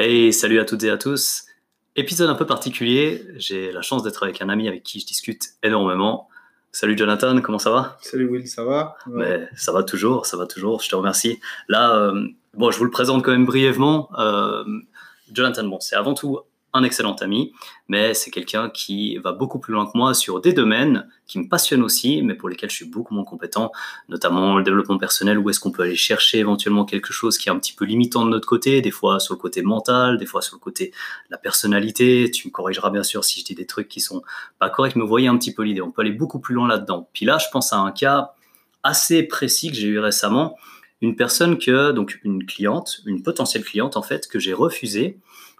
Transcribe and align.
Hey, 0.00 0.32
salut 0.32 0.60
à 0.60 0.64
toutes 0.64 0.84
et 0.84 0.90
à 0.90 0.96
tous. 0.96 1.46
Épisode 1.96 2.30
un 2.30 2.36
peu 2.36 2.46
particulier. 2.46 3.24
J'ai 3.34 3.72
la 3.72 3.82
chance 3.82 4.04
d'être 4.04 4.22
avec 4.22 4.40
un 4.40 4.48
ami 4.48 4.68
avec 4.68 4.84
qui 4.84 5.00
je 5.00 5.06
discute 5.06 5.54
énormément. 5.64 6.28
Salut 6.70 6.96
Jonathan, 6.96 7.40
comment 7.40 7.58
ça 7.58 7.72
va? 7.72 7.98
Salut 8.00 8.28
Will, 8.28 8.46
ça 8.46 8.62
va? 8.62 8.94
Mais 9.08 9.48
Ça 9.56 9.72
va 9.72 9.82
toujours, 9.82 10.24
ça 10.24 10.36
va 10.36 10.46
toujours, 10.46 10.82
je 10.82 10.88
te 10.88 10.94
remercie. 10.94 11.40
Là, 11.66 11.96
euh, 11.96 12.28
bon, 12.54 12.70
je 12.70 12.78
vous 12.78 12.84
le 12.84 12.92
présente 12.92 13.24
quand 13.24 13.32
même 13.32 13.44
brièvement. 13.44 14.08
Euh, 14.20 14.62
Jonathan, 15.32 15.64
bon, 15.64 15.80
c'est 15.80 15.96
avant 15.96 16.14
tout 16.14 16.38
un 16.74 16.82
excellent 16.82 17.14
ami, 17.14 17.52
mais 17.88 18.12
c'est 18.12 18.30
quelqu'un 18.30 18.68
qui 18.68 19.16
va 19.18 19.32
beaucoup 19.32 19.58
plus 19.58 19.72
loin 19.72 19.86
que 19.86 19.96
moi 19.96 20.12
sur 20.12 20.40
des 20.40 20.52
domaines 20.52 21.08
qui 21.26 21.38
me 21.38 21.48
passionnent 21.48 21.82
aussi, 21.82 22.22
mais 22.22 22.34
pour 22.34 22.48
lesquels 22.48 22.70
je 22.70 22.76
suis 22.76 22.84
beaucoup 22.84 23.14
moins 23.14 23.24
compétent, 23.24 23.72
notamment 24.08 24.56
le 24.56 24.62
développement 24.62 24.98
personnel, 24.98 25.38
où 25.38 25.48
est-ce 25.48 25.60
qu'on 25.60 25.72
peut 25.72 25.84
aller 25.84 25.96
chercher 25.96 26.38
éventuellement 26.38 26.84
quelque 26.84 27.12
chose 27.12 27.38
qui 27.38 27.48
est 27.48 27.52
un 27.52 27.58
petit 27.58 27.72
peu 27.72 27.86
limitant 27.86 28.24
de 28.24 28.30
notre 28.30 28.46
côté, 28.46 28.82
des 28.82 28.90
fois 28.90 29.18
sur 29.18 29.34
le 29.34 29.38
côté 29.38 29.62
mental, 29.62 30.18
des 30.18 30.26
fois 30.26 30.42
sur 30.42 30.56
le 30.56 30.60
côté 30.60 30.88
de 30.88 30.92
la 31.30 31.38
personnalité. 31.38 32.30
Tu 32.30 32.48
me 32.48 32.52
corrigeras 32.52 32.90
bien 32.90 33.02
sûr 33.02 33.24
si 33.24 33.40
je 33.40 33.46
dis 33.46 33.54
des 33.54 33.66
trucs 33.66 33.88
qui 33.88 34.00
sont 34.00 34.22
pas 34.58 34.68
corrects, 34.68 34.96
mais 34.96 35.06
voyez 35.06 35.28
un 35.28 35.38
petit 35.38 35.54
peu 35.54 35.62
l'idée. 35.62 35.80
On 35.80 35.90
peut 35.90 36.02
aller 36.02 36.12
beaucoup 36.12 36.38
plus 36.38 36.54
loin 36.54 36.68
là-dedans. 36.68 37.08
Puis 37.14 37.24
là, 37.24 37.38
je 37.38 37.46
pense 37.50 37.72
à 37.72 37.78
un 37.78 37.92
cas 37.92 38.34
assez 38.82 39.22
précis 39.22 39.70
que 39.70 39.76
j'ai 39.76 39.88
eu 39.88 39.98
récemment, 39.98 40.56
une 41.00 41.16
personne 41.16 41.58
que, 41.58 41.92
donc 41.92 42.20
une 42.24 42.44
cliente, 42.44 43.00
une 43.06 43.22
potentielle 43.22 43.64
cliente 43.64 43.96
en 43.96 44.02
fait, 44.02 44.28
que 44.28 44.38
j'ai 44.38 44.52
refusée 44.52 45.18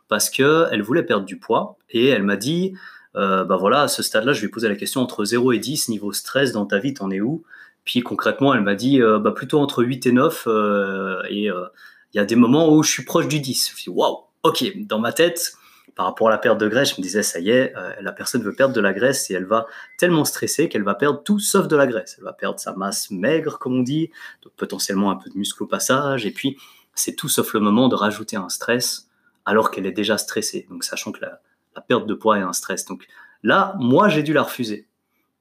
parce 0.08 0.30
qu'elle 0.30 0.82
voulait 0.82 1.02
perdre 1.02 1.26
du 1.26 1.38
poids 1.38 1.78
et 1.90 2.08
elle 2.08 2.22
m'a 2.22 2.36
dit 2.36 2.74
euh, 3.16 3.44
bah 3.44 3.56
voilà, 3.56 3.82
à 3.82 3.88
ce 3.88 4.02
stade-là, 4.02 4.32
je 4.32 4.46
lui 4.46 4.50
ai 4.64 4.68
la 4.68 4.76
question 4.76 5.00
entre 5.00 5.24
0 5.24 5.52
et 5.52 5.58
10, 5.58 5.88
niveau 5.88 6.12
stress 6.12 6.52
dans 6.52 6.66
ta 6.66 6.78
vie, 6.78 6.94
t'en 6.94 7.10
es 7.10 7.20
où? 7.20 7.42
Puis 7.84 8.00
concrètement, 8.00 8.54
elle 8.54 8.60
m'a 8.60 8.74
dit 8.74 9.00
euh, 9.00 9.18
bah, 9.18 9.32
plutôt 9.32 9.60
entre 9.60 9.82
8 9.82 10.06
et 10.06 10.12
9 10.12 10.44
euh, 10.46 11.22
et 11.28 11.44
il 11.44 12.16
y 12.16 12.20
a 12.20 12.24
des 12.24 12.36
moments 12.36 12.72
où 12.72 12.82
je 12.82 12.90
suis 12.90 13.04
proche 13.04 13.28
du 13.28 13.40
10. 13.40 13.68
Je 13.68 13.72
me 13.72 13.76
suis 13.76 13.90
dit 13.90 13.96
waouh, 13.96 14.18
ok, 14.42 14.72
dans 14.86 14.98
ma 14.98 15.12
tête, 15.12 15.54
par 15.96 16.06
rapport 16.06 16.28
à 16.28 16.30
la 16.30 16.38
perte 16.38 16.58
de 16.58 16.68
graisse, 16.68 16.90
je 16.90 17.00
me 17.00 17.02
disais, 17.02 17.22
ça 17.22 17.40
y 17.40 17.50
est, 17.50 17.74
la 18.00 18.12
personne 18.12 18.42
veut 18.42 18.54
perdre 18.54 18.72
de 18.72 18.80
la 18.80 18.92
graisse 18.92 19.30
et 19.30 19.34
elle 19.34 19.46
va 19.46 19.66
tellement 19.98 20.24
stresser 20.24 20.68
qu'elle 20.68 20.84
va 20.84 20.94
perdre 20.94 21.22
tout 21.24 21.40
sauf 21.40 21.66
de 21.66 21.74
la 21.74 21.88
graisse. 21.88 22.14
Elle 22.18 22.24
va 22.24 22.32
perdre 22.32 22.60
sa 22.60 22.72
masse 22.74 23.10
maigre, 23.10 23.58
comme 23.58 23.74
on 23.74 23.82
dit, 23.82 24.10
donc 24.42 24.52
potentiellement 24.56 25.10
un 25.10 25.16
peu 25.16 25.28
de 25.28 25.36
muscle 25.36 25.62
au 25.64 25.66
passage, 25.66 26.24
et 26.24 26.30
puis 26.30 26.56
c'est 26.94 27.16
tout 27.16 27.28
sauf 27.28 27.52
le 27.52 27.60
moment 27.60 27.88
de 27.88 27.96
rajouter 27.96 28.36
un 28.36 28.48
stress 28.48 29.07
alors 29.48 29.70
qu'elle 29.70 29.86
est 29.86 29.92
déjà 29.92 30.18
stressée. 30.18 30.66
Donc, 30.68 30.84
sachant 30.84 31.10
que 31.10 31.20
la, 31.22 31.40
perte 31.88 32.06
de 32.06 32.12
poids 32.12 32.38
est 32.38 32.42
un 32.42 32.52
stress. 32.52 32.84
Donc, 32.84 33.06
là, 33.42 33.74
moi, 33.78 34.10
j'ai 34.10 34.22
dû 34.22 34.34
la 34.34 34.42
refuser. 34.42 34.86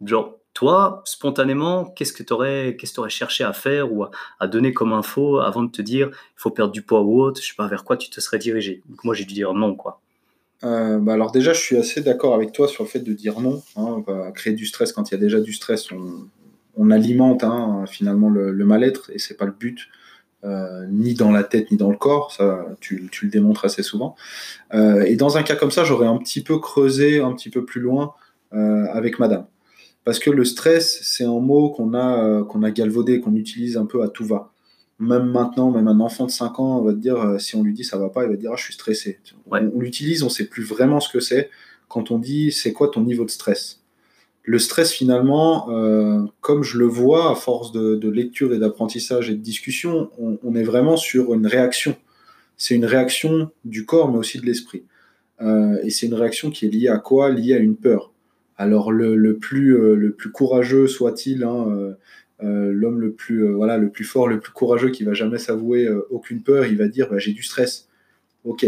Genre, 0.05 0.37
toi, 0.53 1.01
spontanément, 1.03 1.83
qu'est-ce 1.83 2.13
que 2.13 2.23
tu 2.23 2.31
aurais, 2.31 2.77
cherché 3.09 3.43
à 3.43 3.51
faire 3.51 3.91
ou 3.91 4.05
à, 4.39 4.47
donner 4.47 4.71
comme 4.71 4.93
info 4.93 5.39
avant 5.39 5.61
de 5.61 5.69
te 5.69 5.81
dire, 5.81 6.07
il 6.11 6.37
faut 6.37 6.51
perdre 6.51 6.71
du 6.71 6.83
poids 6.83 7.01
ou 7.01 7.21
autre, 7.21 7.41
je 7.41 7.47
sais 7.47 7.55
pas 7.57 7.67
vers 7.67 7.83
quoi 7.83 7.97
tu 7.97 8.09
te 8.09 8.21
serais 8.21 8.37
dirigé? 8.37 8.81
Moi, 9.03 9.13
j'ai 9.13 9.25
dû 9.25 9.33
dire 9.33 9.53
non, 9.53 9.75
quoi. 9.75 9.99
Euh, 10.63 10.97
bah 10.99 11.13
alors 11.13 11.31
déjà, 11.31 11.51
je 11.51 11.59
suis 11.59 11.75
assez 11.75 12.01
d'accord 12.01 12.33
avec 12.33 12.53
toi 12.53 12.67
sur 12.67 12.83
le 12.83 12.89
fait 12.89 13.01
de 13.01 13.13
dire 13.13 13.41
non. 13.41 13.61
Hein. 13.75 14.03
créer 14.33 14.53
du 14.53 14.65
stress 14.65 14.93
quand 14.93 15.11
il 15.11 15.15
y 15.15 15.17
a 15.17 15.19
déjà 15.19 15.41
du 15.41 15.51
stress. 15.51 15.89
On, 15.91 16.91
alimente 16.91 17.43
hein, 17.43 17.83
finalement 17.87 18.29
le, 18.29 18.51
le 18.51 18.65
mal-être 18.65 19.11
et 19.11 19.19
c'est 19.19 19.35
pas 19.35 19.45
le 19.45 19.51
but. 19.51 19.89
Euh, 20.43 20.85
ni 20.87 21.15
dans 21.15 21.31
la 21.31 21.43
tête 21.43 21.71
ni 21.71 21.77
dans 21.77 21.89
le 21.89 21.97
corps, 21.97 22.31
ça 22.31 22.67
tu, 22.79 23.09
le 23.21 23.29
démontres 23.29 23.65
assez 23.65 23.81
souvent. 23.81 24.15
Euh, 24.73 25.01
et 25.01 25.15
dans 25.15 25.37
un 25.37 25.43
cas 25.43 25.55
comme 25.55 25.71
ça, 25.71 25.83
j'aurais 25.83 26.05
un 26.05 26.17
petit 26.17 26.43
peu 26.43 26.59
creusé 26.59 27.19
un 27.19 27.33
petit 27.33 27.49
peu 27.49 27.65
plus 27.65 27.81
loin 27.81 28.13
euh, 28.53 28.85
avec 28.91 29.17
madame. 29.17 29.47
Parce 30.03 30.19
que 30.19 30.29
le 30.29 30.45
stress, 30.45 30.99
c'est 31.01 31.25
un 31.25 31.39
mot 31.39 31.71
qu'on 31.71 31.93
a, 31.95 32.43
qu'on 32.43 32.63
a 32.63 32.71
galvaudé, 32.71 33.19
qu'on 33.19 33.35
utilise 33.35 33.77
un 33.77 33.85
peu 33.85 34.03
à 34.03 34.09
tout 34.09 34.25
va. 34.25 34.53
Même 34.99 35.25
maintenant, 35.25 35.71
même 35.71 35.87
un 35.87 35.99
enfant 35.99 36.25
de 36.25 36.31
5 36.31 36.59
ans 36.59 36.81
va 36.81 36.93
te 36.93 36.99
dire, 36.99 37.39
si 37.39 37.55
on 37.55 37.63
lui 37.63 37.73
dit 37.73 37.83
ça 37.83 37.97
va 37.97 38.09
pas, 38.09 38.23
il 38.23 38.29
va 38.29 38.35
te 38.35 38.39
dire 38.39 38.51
ah, 38.53 38.57
je 38.57 38.63
suis 38.63 38.73
stressé. 38.73 39.19
On, 39.51 39.57
l'utilise, 39.79 40.23
on 40.23 40.29
sait 40.29 40.45
plus 40.45 40.63
vraiment 40.63 40.99
ce 40.99 41.11
que 41.11 41.19
c'est. 41.19 41.49
Quand 41.89 42.11
on 42.11 42.19
dit 42.19 42.51
c'est 42.51 42.73
quoi 42.73 42.89
ton 42.89 43.01
niveau 43.01 43.25
de 43.25 43.31
stress? 43.31 43.81
Le 44.47 44.59
stress 44.59 44.93
finalement, 44.93 45.69
euh, 45.71 46.21
comme 46.39 46.63
je 46.63 46.77
le 46.77 46.85
vois 46.85 47.31
à 47.31 47.35
force 47.35 47.73
de, 47.73 48.09
lecture 48.09 48.53
et 48.53 48.59
d'apprentissage 48.59 49.29
et 49.29 49.33
de 49.33 49.41
discussion, 49.41 50.09
on, 50.17 50.55
est 50.55 50.63
vraiment 50.63 50.95
sur 50.95 51.33
une 51.33 51.45
réaction. 51.45 51.97
C'est 52.55 52.73
une 52.73 52.85
réaction 52.85 53.51
du 53.65 53.85
corps 53.85 54.09
mais 54.09 54.17
aussi 54.17 54.39
de 54.39 54.45
l'esprit. 54.45 54.85
Euh, 55.41 55.77
et 55.83 55.89
c'est 55.89 56.05
une 56.05 56.13
réaction 56.13 56.49
qui 56.49 56.65
est 56.65 56.69
liée 56.69 56.87
à 56.87 56.97
quoi? 56.97 57.29
Liée 57.29 57.55
à 57.55 57.57
une 57.57 57.75
peur. 57.75 58.13
Alors 58.55 58.93
le, 58.93 59.35
plus, 59.35 59.77
euh, 59.77 59.95
le 59.95 60.13
plus 60.13 60.31
courageux 60.31 60.87
soit-il, 60.87 61.43
hein, 61.43 61.95
l'homme 62.39 63.01
le 63.01 63.11
plus 63.11 63.51
voilà 63.51 63.77
le 63.77 63.89
plus 63.89 64.05
fort, 64.05 64.29
le 64.29 64.39
plus 64.39 64.53
courageux 64.53 64.91
qui 64.91 65.03
va 65.03 65.13
jamais 65.13 65.39
s'avouer 65.39 65.89
aucune 66.09 66.41
peur, 66.41 66.65
il 66.65 66.77
va 66.77 66.87
dire 66.87 67.09
bah, 67.09 67.17
j'ai 67.19 67.33
du 67.33 67.43
stress. 67.43 67.89
Ok. 68.45 68.65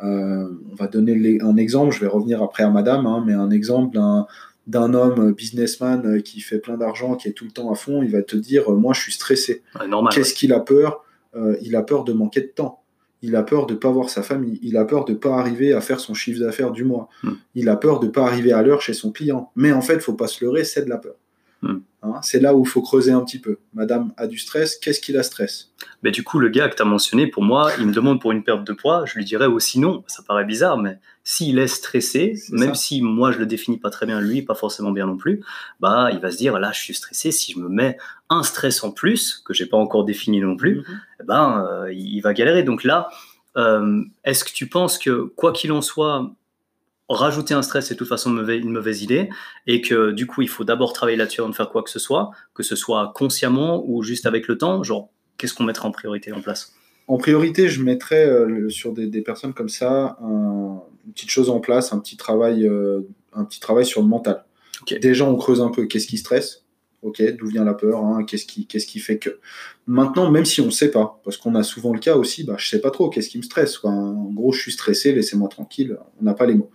on 0.00 0.74
va 0.78 0.86
donner 0.86 1.40
un 1.42 1.56
exemple. 1.56 1.92
Je 1.92 2.00
vais 2.00 2.06
revenir 2.06 2.44
après 2.44 2.62
à 2.62 2.70
Madame, 2.70 3.06
hein, 3.06 3.24
mais 3.26 3.32
un 3.32 3.50
exemple 3.50 3.92
d'un 3.92 4.28
d'un 4.66 4.94
homme 4.94 5.32
businessman 5.32 6.04
euh, 6.06 6.20
qui 6.20 6.40
fait 6.40 6.58
plein 6.58 6.76
d'argent, 6.76 7.14
qui 7.14 7.28
est 7.28 7.32
tout 7.32 7.44
le 7.44 7.50
temps 7.50 7.70
à 7.70 7.74
fond, 7.74 8.02
il 8.02 8.10
va 8.10 8.22
te 8.22 8.36
dire 8.36 8.72
euh, 8.72 8.76
moi 8.76 8.94
je 8.94 9.00
suis 9.00 9.12
stressé. 9.12 9.62
Qu'est-ce 10.10 10.34
qu'il 10.34 10.52
a 10.52 10.60
peur? 10.60 11.04
Euh, 11.34 11.56
Il 11.62 11.76
a 11.76 11.82
peur 11.82 12.04
de 12.04 12.12
manquer 12.12 12.40
de 12.40 12.46
temps. 12.46 12.82
Il 13.22 13.36
a 13.36 13.42
peur 13.42 13.66
de 13.66 13.74
ne 13.74 13.78
pas 13.78 13.90
voir 13.90 14.10
sa 14.10 14.22
famille. 14.22 14.58
Il 14.62 14.76
a 14.76 14.84
peur 14.84 15.04
de 15.04 15.12
ne 15.12 15.16
pas 15.16 15.36
arriver 15.36 15.72
à 15.72 15.80
faire 15.80 16.00
son 16.00 16.14
chiffre 16.14 16.40
d'affaires 16.40 16.70
du 16.70 16.84
mois. 16.84 17.08
Hmm. 17.22 17.32
Il 17.54 17.68
a 17.68 17.76
peur 17.76 18.00
de 18.00 18.06
ne 18.06 18.10
pas 18.10 18.26
arriver 18.26 18.52
à 18.52 18.62
l'heure 18.62 18.82
chez 18.82 18.92
son 18.92 19.10
client. 19.10 19.50
Mais 19.56 19.72
en 19.72 19.80
fait, 19.80 19.94
il 19.94 20.00
faut 20.00 20.14
pas 20.14 20.26
se 20.26 20.44
leurrer, 20.44 20.64
c'est 20.64 20.84
de 20.84 20.90
la 20.90 20.98
peur. 20.98 21.14
Hmm. 21.62 21.78
Hein, 22.14 22.20
c'est 22.22 22.40
là 22.40 22.54
où 22.54 22.62
il 22.62 22.68
faut 22.68 22.82
creuser 22.82 23.12
un 23.12 23.22
petit 23.22 23.38
peu. 23.38 23.58
Madame 23.74 24.12
a 24.16 24.26
du 24.26 24.38
stress, 24.38 24.76
qu'est-ce 24.76 25.00
qui 25.00 25.12
la 25.12 25.22
stresse? 25.22 25.72
Mais 26.02 26.10
du 26.10 26.22
coup, 26.22 26.38
le 26.38 26.48
gars 26.48 26.68
que 26.68 26.76
tu 26.76 26.82
as 26.82 26.86
mentionné, 26.86 27.26
pour 27.26 27.42
moi, 27.42 27.70
il 27.78 27.86
me 27.86 27.92
demande 27.92 28.20
pour 28.20 28.32
une 28.32 28.44
perte 28.44 28.64
de 28.64 28.72
poids, 28.72 29.04
je 29.06 29.16
lui 29.16 29.24
dirais 29.24 29.46
aussi 29.46 29.78
non. 29.78 30.04
Ça 30.06 30.22
paraît 30.22 30.44
bizarre, 30.44 30.78
mais 30.78 30.98
s'il 31.24 31.58
est 31.58 31.66
stressé, 31.66 32.34
même 32.52 32.74
si 32.74 33.02
moi 33.02 33.32
je 33.32 33.38
le 33.38 33.46
définis 33.46 33.78
pas 33.78 33.90
très 33.90 34.06
bien, 34.06 34.20
lui 34.20 34.42
pas 34.42 34.54
forcément 34.54 34.92
bien 34.92 35.06
non 35.06 35.16
plus, 35.16 35.42
bah 35.80 36.10
il 36.12 36.20
va 36.20 36.30
se 36.30 36.36
dire 36.36 36.58
là 36.58 36.70
je 36.72 36.80
suis 36.80 36.94
stressé. 36.94 37.32
Si 37.32 37.52
je 37.52 37.58
me 37.58 37.68
mets 37.68 37.98
un 38.30 38.42
stress 38.42 38.84
en 38.84 38.92
plus 38.92 39.42
que 39.44 39.52
j'ai 39.52 39.66
pas 39.66 39.76
encore 39.76 40.04
défini 40.04 40.40
non 40.40 40.56
plus, 40.56 40.78
mhm. 40.78 41.00
eh 41.20 41.24
ben 41.24 41.66
euh, 41.68 41.92
il 41.92 42.20
va 42.20 42.32
galérer. 42.32 42.62
Donc 42.62 42.84
là, 42.84 43.08
euh, 43.56 44.02
est-ce 44.24 44.44
que 44.44 44.52
tu 44.52 44.68
penses 44.68 44.98
que 44.98 45.32
quoi 45.36 45.52
qu'il 45.52 45.72
en 45.72 45.82
soit, 45.82 46.30
rajouter 47.08 47.54
un 47.54 47.62
stress, 47.62 47.86
c'est 47.86 47.94
de 47.94 47.98
toute 47.98 48.08
façon 48.08 48.30
une 48.30 48.70
mauvaise, 48.70 49.02
idée, 49.02 49.28
et 49.66 49.80
que 49.80 50.10
du 50.10 50.26
coup, 50.26 50.42
il 50.42 50.48
faut 50.48 50.64
d'abord 50.64 50.92
travailler 50.92 51.16
là-dessus 51.16 51.40
avant 51.40 51.50
de 51.50 51.54
faire 51.54 51.70
quoi 51.70 51.82
que 51.82 51.90
ce 51.90 51.98
soit, 51.98 52.30
que 52.54 52.62
ce 52.62 52.76
soit 52.76 53.12
consciemment 53.14 53.84
ou 53.86 54.02
juste 54.02 54.26
avec 54.26 54.48
le 54.48 54.58
temps. 54.58 54.82
Genre, 54.82 55.08
qu'est-ce 55.38 55.54
qu'on 55.54 55.64
mettrait 55.64 55.86
en 55.86 55.92
priorité 55.92 56.32
en 56.32 56.40
place? 56.40 56.74
En 57.08 57.18
priorité, 57.18 57.68
je 57.68 57.82
mettrais 57.82 58.26
euh, 58.26 58.68
sur 58.68 58.92
des, 58.92 59.22
personnes 59.22 59.54
comme 59.54 59.68
ça 59.68 60.16
une 60.20 61.12
petite 61.12 61.30
chose 61.30 61.50
en 61.50 61.60
place, 61.60 61.92
un 61.92 62.00
petit 62.00 62.16
travail, 62.16 62.66
euh, 62.66 63.02
un 63.32 63.44
petit 63.44 63.60
travail 63.60 63.86
sur 63.86 64.02
le 64.02 64.08
mental. 64.08 64.44
Déjà, 65.00 65.24
on 65.24 65.36
creuse 65.36 65.60
un 65.60 65.70
peu. 65.70 65.86
Qu'est-ce 65.86 66.08
qui 66.08 66.18
stresse, 66.18 66.64
ok, 67.06 67.22
d'où 67.36 67.46
vient 67.46 67.64
la 67.64 67.74
peur, 67.74 68.04
hein, 68.04 68.24
qu'est-ce 68.24 68.46
qui, 68.46 68.98
fait 68.98 69.18
que. 69.18 69.38
Maintenant, 69.86 70.30
même 70.30 70.44
si 70.44 70.60
on 70.60 70.66
ne 70.66 70.70
sait 70.70 70.90
pas, 70.90 71.20
parce 71.24 71.36
qu'on 71.36 71.54
a 71.54 71.62
souvent 71.62 71.92
le 71.92 72.00
cas 72.00 72.16
aussi, 72.16 72.44
bah, 72.44 72.56
je 72.58 72.68
sais 72.68 72.80
pas 72.80 72.90
trop, 72.90 73.08
qu'est-ce 73.08 73.28
qui 73.28 73.38
me 73.38 73.42
stresse, 73.42 73.82
En 73.84 74.30
gros, 74.32 74.52
je 74.52 74.60
suis 74.60 74.72
stressé, 74.72 75.12
laissez-moi 75.12 75.48
tranquille, 75.48 75.96
on 76.20 76.24
n'a 76.24 76.34
pas 76.34 76.46
les 76.46 76.54
mots. 76.54 76.70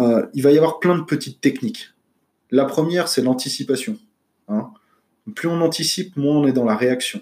Euh, 0.00 0.26
il 0.34 0.42
va 0.42 0.52
y 0.52 0.56
avoir 0.56 0.78
plein 0.78 0.96
de 0.96 1.02
petites 1.02 1.40
techniques. 1.40 1.90
La 2.50 2.64
première, 2.64 3.08
c'est 3.08 3.22
l'anticipation. 3.22 3.96
Hein. 4.48 4.70
Plus 5.34 5.48
on 5.48 5.60
anticipe, 5.60 6.16
moins 6.16 6.36
on 6.36 6.46
est 6.46 6.52
dans 6.52 6.64
la 6.64 6.76
réaction. 6.76 7.20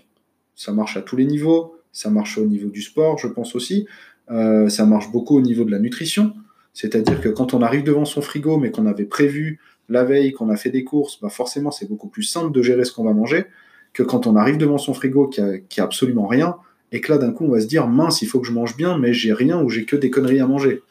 Ça 0.55 0.73
marche 0.73 0.97
à 0.97 1.03
tous 1.03 1.17
les 1.17 1.27
niveaux, 1.27 1.77
ça 1.93 2.11
marche 2.11 2.37
au 2.39 2.47
niveau 2.47 2.69
du 2.69 2.83
sport, 2.83 3.19
je 3.19 3.29
pense 3.29 3.55
aussi, 3.55 3.87
euh, 4.31 4.69
ça 4.69 4.87
marche 4.87 5.11
beaucoup 5.13 5.37
au 5.37 5.41
niveau 5.41 5.65
de 5.65 5.71
la 5.71 5.79
nutrition. 5.79 6.35
C'est-à-dire 6.73 7.21
que 7.21 7.29
quand 7.29 7.55
on 7.55 7.63
arrive 7.63 7.85
devant 7.85 8.05
son 8.05 8.23
frigo, 8.23 8.59
mais 8.59 8.71
qu'on 8.71 8.87
avait 8.87 9.05
prévu 9.05 9.61
la 9.89 10.05
veille, 10.05 10.33
qu'on 10.33 10.51
a 10.51 10.57
fait 10.57 10.71
des 10.71 10.85
courses, 10.85 11.21
bah 11.21 11.29
forcément 11.29 11.71
c'est 11.71 11.89
beaucoup 11.89 12.09
plus 12.09 12.23
simple 12.23 12.53
de 12.53 12.63
gérer 12.63 12.85
ce 12.85 12.93
qu'on 12.93 13.05
va 13.05 13.13
manger 13.13 13.47
que 13.93 14.03
quand 14.03 14.27
on 14.27 14.37
arrive 14.37 14.59
devant 14.59 14.79
son 14.79 14.95
frigo 14.95 15.29
qui 15.29 15.41
a, 15.41 15.83
absolument 15.83 16.27
rien, 16.27 16.57
et 16.93 17.01
que 17.01 17.13
là 17.13 17.19
d'un 17.19 17.33
coup 17.33 17.45
on 17.45 17.51
va 17.51 17.61
se 17.61 17.67
dire 17.67 17.89
mince, 17.89 18.23
il 18.23 18.27
faut 18.27 18.41
que 18.41 18.47
je 18.47 18.53
mange 18.53 18.77
bien, 18.77 18.99
mais 18.99 19.13
j'ai 19.13 19.33
rien 19.33 19.63
ou 19.63 19.71
j'ai 19.71 19.85
que 19.85 19.97
des 19.97 20.11
conneries 20.11 20.41
à 20.41 20.47
manger. 20.47 20.83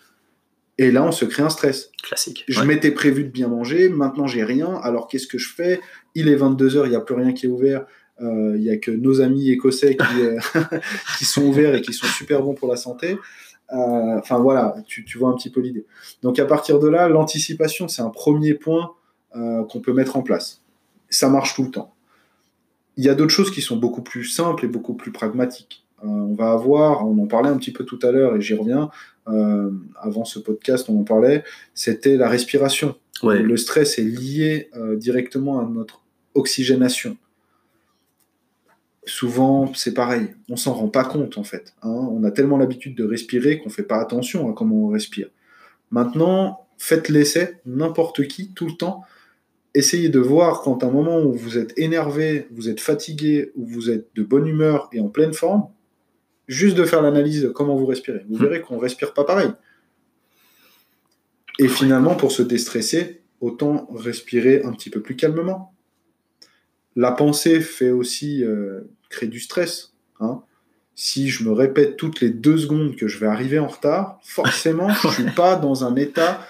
Et 0.79 0.91
là, 0.91 1.03
on 1.03 1.11
se 1.11 1.25
crée 1.25 1.41
un 1.41 1.49
stress. 1.49 1.91
Classique. 2.03 2.45
Je 2.47 2.61
m'étais 2.61 2.91
prévu 2.91 3.23
de 3.23 3.29
bien 3.29 3.47
manger, 3.47 3.89
maintenant 3.89 4.27
j'ai 4.27 4.43
rien, 4.43 4.75
alors 4.83 5.07
qu'est-ce 5.07 5.25
que 5.25 5.39
je 5.39 5.49
fais? 5.49 5.79
Il 6.13 6.27
est 6.27 6.35
22h, 6.35 6.85
il 6.85 6.89
n'y 6.89 6.95
a 6.95 7.01
plus 7.01 7.15
rien 7.15 7.33
qui 7.33 7.47
est 7.47 7.49
ouvert, 7.49 7.85
euh, 8.21 8.53
il 8.55 8.61
n'y 8.61 8.69
a 8.69 8.77
que 8.77 8.91
nos 8.91 9.21
amis 9.21 9.49
écossais 9.49 9.95
qui, 9.95 10.21
euh, 10.21 10.39
qui, 11.17 11.25
sont 11.25 11.43
ouverts 11.45 11.75
et 11.75 11.81
qui 11.81 11.93
sont 11.93 12.05
super 12.07 12.43
bons 12.43 12.53
pour 12.53 12.67
la 12.67 12.75
santé. 12.75 13.17
Euh, 13.73 14.17
enfin 14.19 14.39
voilà, 14.39 14.75
tu, 14.85 15.05
vois 15.17 15.29
un 15.29 15.33
petit 15.33 15.49
peu 15.49 15.59
l'idée. 15.59 15.85
Donc 16.23 16.39
à 16.39 16.45
partir 16.45 16.79
de 16.79 16.87
là, 16.87 17.09
l'anticipation, 17.09 17.87
c'est 17.87 18.01
un 18.01 18.09
premier 18.09 18.53
point 18.53 18.93
euh, 19.35 19.63
qu'on 19.65 19.81
peut 19.81 19.93
mettre 19.93 20.15
en 20.15 20.21
place. 20.21 20.61
Ça 21.09 21.29
marche 21.29 21.55
tout 21.55 21.63
le 21.63 21.71
temps. 21.71 21.93
Il 22.95 23.03
y 23.03 23.09
a 23.09 23.15
d'autres 23.15 23.31
choses 23.31 23.51
qui 23.51 23.61
sont 23.61 23.77
beaucoup 23.77 24.01
plus 24.01 24.25
simples 24.25 24.65
et 24.65 24.67
beaucoup 24.67 24.93
plus 24.93 25.11
pragmatiques. 25.11 25.85
Euh, 26.03 26.07
on 26.07 26.33
va 26.33 26.51
avoir, 26.51 27.05
on 27.05 27.17
en 27.21 27.27
parlait 27.27 27.49
un 27.49 27.57
petit 27.57 27.71
peu 27.71 27.83
tout 27.83 27.99
à 28.03 28.11
l'heure 28.11 28.35
et 28.35 28.41
j'y 28.41 28.53
reviens, 28.53 28.89
avant 29.99 30.23
ce 30.23 30.39
podcast 30.39 30.87
on 30.87 31.01
en 31.01 31.03
parlait, 31.03 31.43
c'était 31.73 32.15
la 32.15 32.29
respiration. 32.29 32.95
Le 33.23 33.57
stress 33.57 33.99
est 33.99 34.03
lié 34.03 34.69
directement 34.95 35.59
à 35.59 35.65
notre 35.65 36.01
oxygénation 36.33 37.17
souvent, 39.07 39.73
c'est 39.73 39.93
pareil. 39.93 40.35
On 40.49 40.55
s'en 40.55 40.73
rend 40.73 40.89
pas 40.89 41.03
compte, 41.03 41.37
en 41.37 41.43
fait. 41.43 41.73
Hein. 41.81 41.89
On 41.89 42.23
a 42.23 42.31
tellement 42.31 42.57
l'habitude 42.57 42.95
de 42.95 43.03
respirer 43.03 43.59
qu'on 43.59 43.69
fait 43.69 43.83
pas 43.83 43.99
attention 43.99 44.49
à 44.49 44.53
comment 44.53 44.85
on 44.85 44.89
respire. 44.89 45.29
Maintenant, 45.91 46.67
faites 46.77 47.09
l'essai, 47.09 47.59
n'importe 47.65 48.27
qui, 48.27 48.51
tout 48.53 48.67
le 48.67 48.73
temps. 48.73 49.03
Essayez 49.73 50.09
de 50.09 50.19
voir 50.19 50.61
quand 50.61 50.83
à 50.83 50.87
un 50.87 50.91
moment 50.91 51.19
où 51.21 51.33
vous 51.33 51.57
êtes 51.57 51.77
énervé, 51.77 52.47
vous 52.51 52.69
êtes 52.69 52.79
fatigué, 52.79 53.51
ou 53.55 53.65
vous 53.65 53.89
êtes 53.89 54.07
de 54.15 54.23
bonne 54.23 54.47
humeur 54.47 54.89
et 54.91 54.99
en 54.99 55.09
pleine 55.09 55.33
forme, 55.33 55.67
juste 56.47 56.77
de 56.77 56.83
faire 56.83 57.01
l'analyse 57.01 57.43
de 57.43 57.49
comment 57.49 57.75
vous 57.75 57.85
respirez. 57.85 58.23
Vous 58.29 58.37
mmh. 58.37 58.41
verrez 58.41 58.61
qu'on 58.61 58.77
respire 58.77 59.13
pas 59.13 59.23
pareil. 59.23 59.49
Et 61.59 61.67
finalement, 61.67 62.15
pour 62.15 62.31
se 62.31 62.43
déstresser, 62.43 63.21
autant 63.41 63.87
respirer 63.93 64.61
un 64.63 64.71
petit 64.71 64.89
peu 64.89 65.01
plus 65.01 65.15
calmement. 65.15 65.73
La 66.95 67.11
pensée 67.11 67.61
fait 67.61 67.91
aussi 67.91 68.43
euh, 68.43 68.81
créer 69.09 69.29
du 69.29 69.39
stress. 69.39 69.93
Hein. 70.19 70.41
Si 70.95 71.29
je 71.29 71.43
me 71.43 71.51
répète 71.51 71.97
toutes 71.97 72.21
les 72.21 72.29
deux 72.29 72.57
secondes 72.57 72.95
que 72.95 73.07
je 73.07 73.19
vais 73.19 73.27
arriver 73.27 73.59
en 73.59 73.67
retard, 73.67 74.19
forcément, 74.23 74.89
je 74.89 75.07
suis 75.09 75.31
pas 75.35 75.55
dans 75.55 75.83
un 75.83 75.95
état 75.95 76.41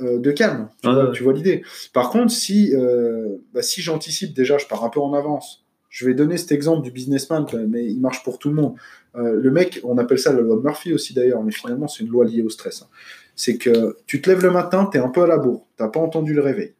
euh, 0.00 0.18
de 0.18 0.30
calme. 0.30 0.68
Tu, 1.14 1.22
vois, 1.22 1.32
l'idée. 1.32 1.62
Par 1.92 2.10
contre, 2.10 2.32
si, 2.32 2.74
euh, 2.74 3.36
bah, 3.52 3.62
si 3.62 3.82
j'anticipe 3.82 4.34
déjà, 4.34 4.58
je 4.58 4.66
pars 4.66 4.84
un 4.84 4.90
peu 4.90 5.00
en 5.00 5.14
avance. 5.14 5.64
Je 5.88 6.04
vais 6.04 6.14
donner 6.14 6.36
cet 6.36 6.52
exemple 6.52 6.82
du 6.82 6.90
businessman, 6.90 7.46
mais 7.68 7.86
il 7.86 8.00
marche 8.00 8.22
pour 8.22 8.38
tout 8.38 8.50
le 8.50 8.54
monde. 8.54 8.74
le 9.14 9.50
mec, 9.50 9.80
on 9.82 9.96
appelle 9.96 10.18
ça 10.18 10.32
la 10.32 10.42
loi 10.42 10.56
de 10.56 10.60
Murphy 10.60 10.92
aussi 10.92 11.14
d'ailleurs, 11.14 11.42
mais 11.42 11.52
finalement 11.52 11.88
c'est 11.88 12.04
une 12.04 12.10
loi 12.10 12.26
liée 12.26 12.42
au 12.42 12.50
stress. 12.50 12.82
Hein 12.82 12.88
c'est 13.36 13.58
que 13.58 13.96
tu 14.06 14.20
te 14.20 14.30
lèves 14.30 14.42
le 14.42 14.50
matin, 14.50 14.88
tu 14.90 14.98
es 14.98 15.00
un 15.00 15.10
peu 15.10 15.22
à 15.22 15.26
la 15.26 15.36
bourre, 15.36 15.66
tu 15.76 15.82
n'as 15.82 15.90
pas 15.90 16.00
entendu 16.00 16.32
le 16.32 16.40
réveil. 16.40 16.72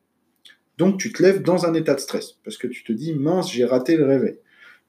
Donc 0.79 0.99
tu 0.99 1.12
te 1.12 1.23
lèves 1.23 1.43
dans 1.43 1.67
un 1.67 1.75
état 1.75 1.94
de 1.94 2.00
stress, 2.00 2.38
parce 2.44 2.56
que 2.56 2.67
tu 2.67 2.83
te 2.83 2.93
dis, 2.93 3.15
mince, 3.15 3.53
j'ai 3.53 3.65
raté 3.65 3.97
le 3.97 4.06
réveil. 4.06 4.38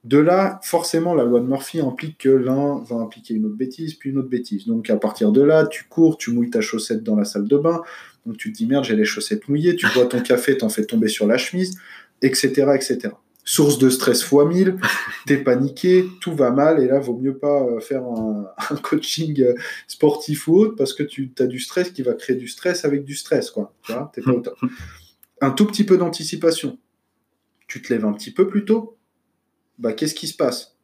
De 0.04 0.18
là, 0.18 0.60
forcément, 0.62 1.14
la 1.14 1.24
loi 1.24 1.40
de 1.40 1.46
Murphy 1.46 1.80
implique 1.80 2.18
que 2.18 2.28
l'un 2.28 2.82
va 2.82 2.96
impliquer 2.96 3.34
une 3.34 3.46
autre 3.46 3.56
bêtise, 3.56 3.94
puis 3.94 4.10
une 4.10 4.18
autre 4.18 4.28
bêtise. 4.28 4.66
Donc 4.66 4.88
à 4.90 4.96
partir 4.96 5.32
de 5.32 5.42
là, 5.42 5.66
tu 5.66 5.84
cours, 5.84 6.18
tu 6.18 6.30
mouilles 6.30 6.50
ta 6.50 6.60
chaussette 6.60 7.02
dans 7.02 7.16
la 7.16 7.24
salle 7.24 7.48
de 7.48 7.56
bain, 7.56 7.82
donc 8.24 8.36
tu 8.36 8.52
te 8.52 8.58
dis, 8.58 8.66
merde, 8.66 8.84
j'ai 8.84 8.96
les 8.96 9.04
chaussettes 9.04 9.48
mouillées, 9.48 9.76
tu 9.76 9.86
bois 9.94 10.06
ton 10.06 10.20
café, 10.20 10.56
t'en 10.56 10.68
fais 10.68 10.84
tomber 10.84 11.08
sur 11.08 11.26
la 11.26 11.36
chemise, 11.36 11.78
etc. 12.22 12.72
etc 12.74 13.10
source 13.48 13.78
de 13.78 13.88
stress 13.88 14.22
fois 14.22 14.44
1000, 14.44 14.76
t'es 15.26 15.38
paniqué, 15.38 16.04
tout 16.20 16.34
va 16.34 16.50
mal, 16.50 16.82
et 16.82 16.86
là, 16.86 16.98
vaut 16.98 17.16
mieux 17.16 17.38
pas 17.38 17.62
euh, 17.62 17.80
faire 17.80 18.02
un, 18.04 18.52
coaching 18.82 19.40
euh, 19.40 19.54
sportif 19.86 20.48
ou 20.48 20.56
autre, 20.56 20.76
parce 20.76 20.92
que 20.92 21.02
tu 21.02 21.32
as 21.38 21.46
du 21.46 21.58
stress 21.58 21.90
qui 21.90 22.02
va 22.02 22.12
créer 22.12 22.36
du 22.36 22.46
stress 22.46 22.84
avec 22.84 23.04
du 23.04 23.14
stress, 23.14 23.50
quoi. 23.50 23.72
Tu 23.84 23.92
vois, 23.92 24.12
pas 24.12 24.32
au 24.32 24.40
top. 24.40 24.58
Un 25.40 25.50
tout 25.50 25.64
petit 25.64 25.84
peu 25.84 25.96
d'anticipation. 25.96 26.78
Tu 27.66 27.80
te 27.80 27.90
lèves 27.90 28.04
un 28.04 28.12
petit 28.12 28.32
peu 28.32 28.48
plus 28.48 28.66
tôt, 28.66 28.97
bah, 29.78 29.92
qu'est-ce 29.92 30.14
qui 30.14 30.26
se 30.26 30.36
passe? 30.36 30.76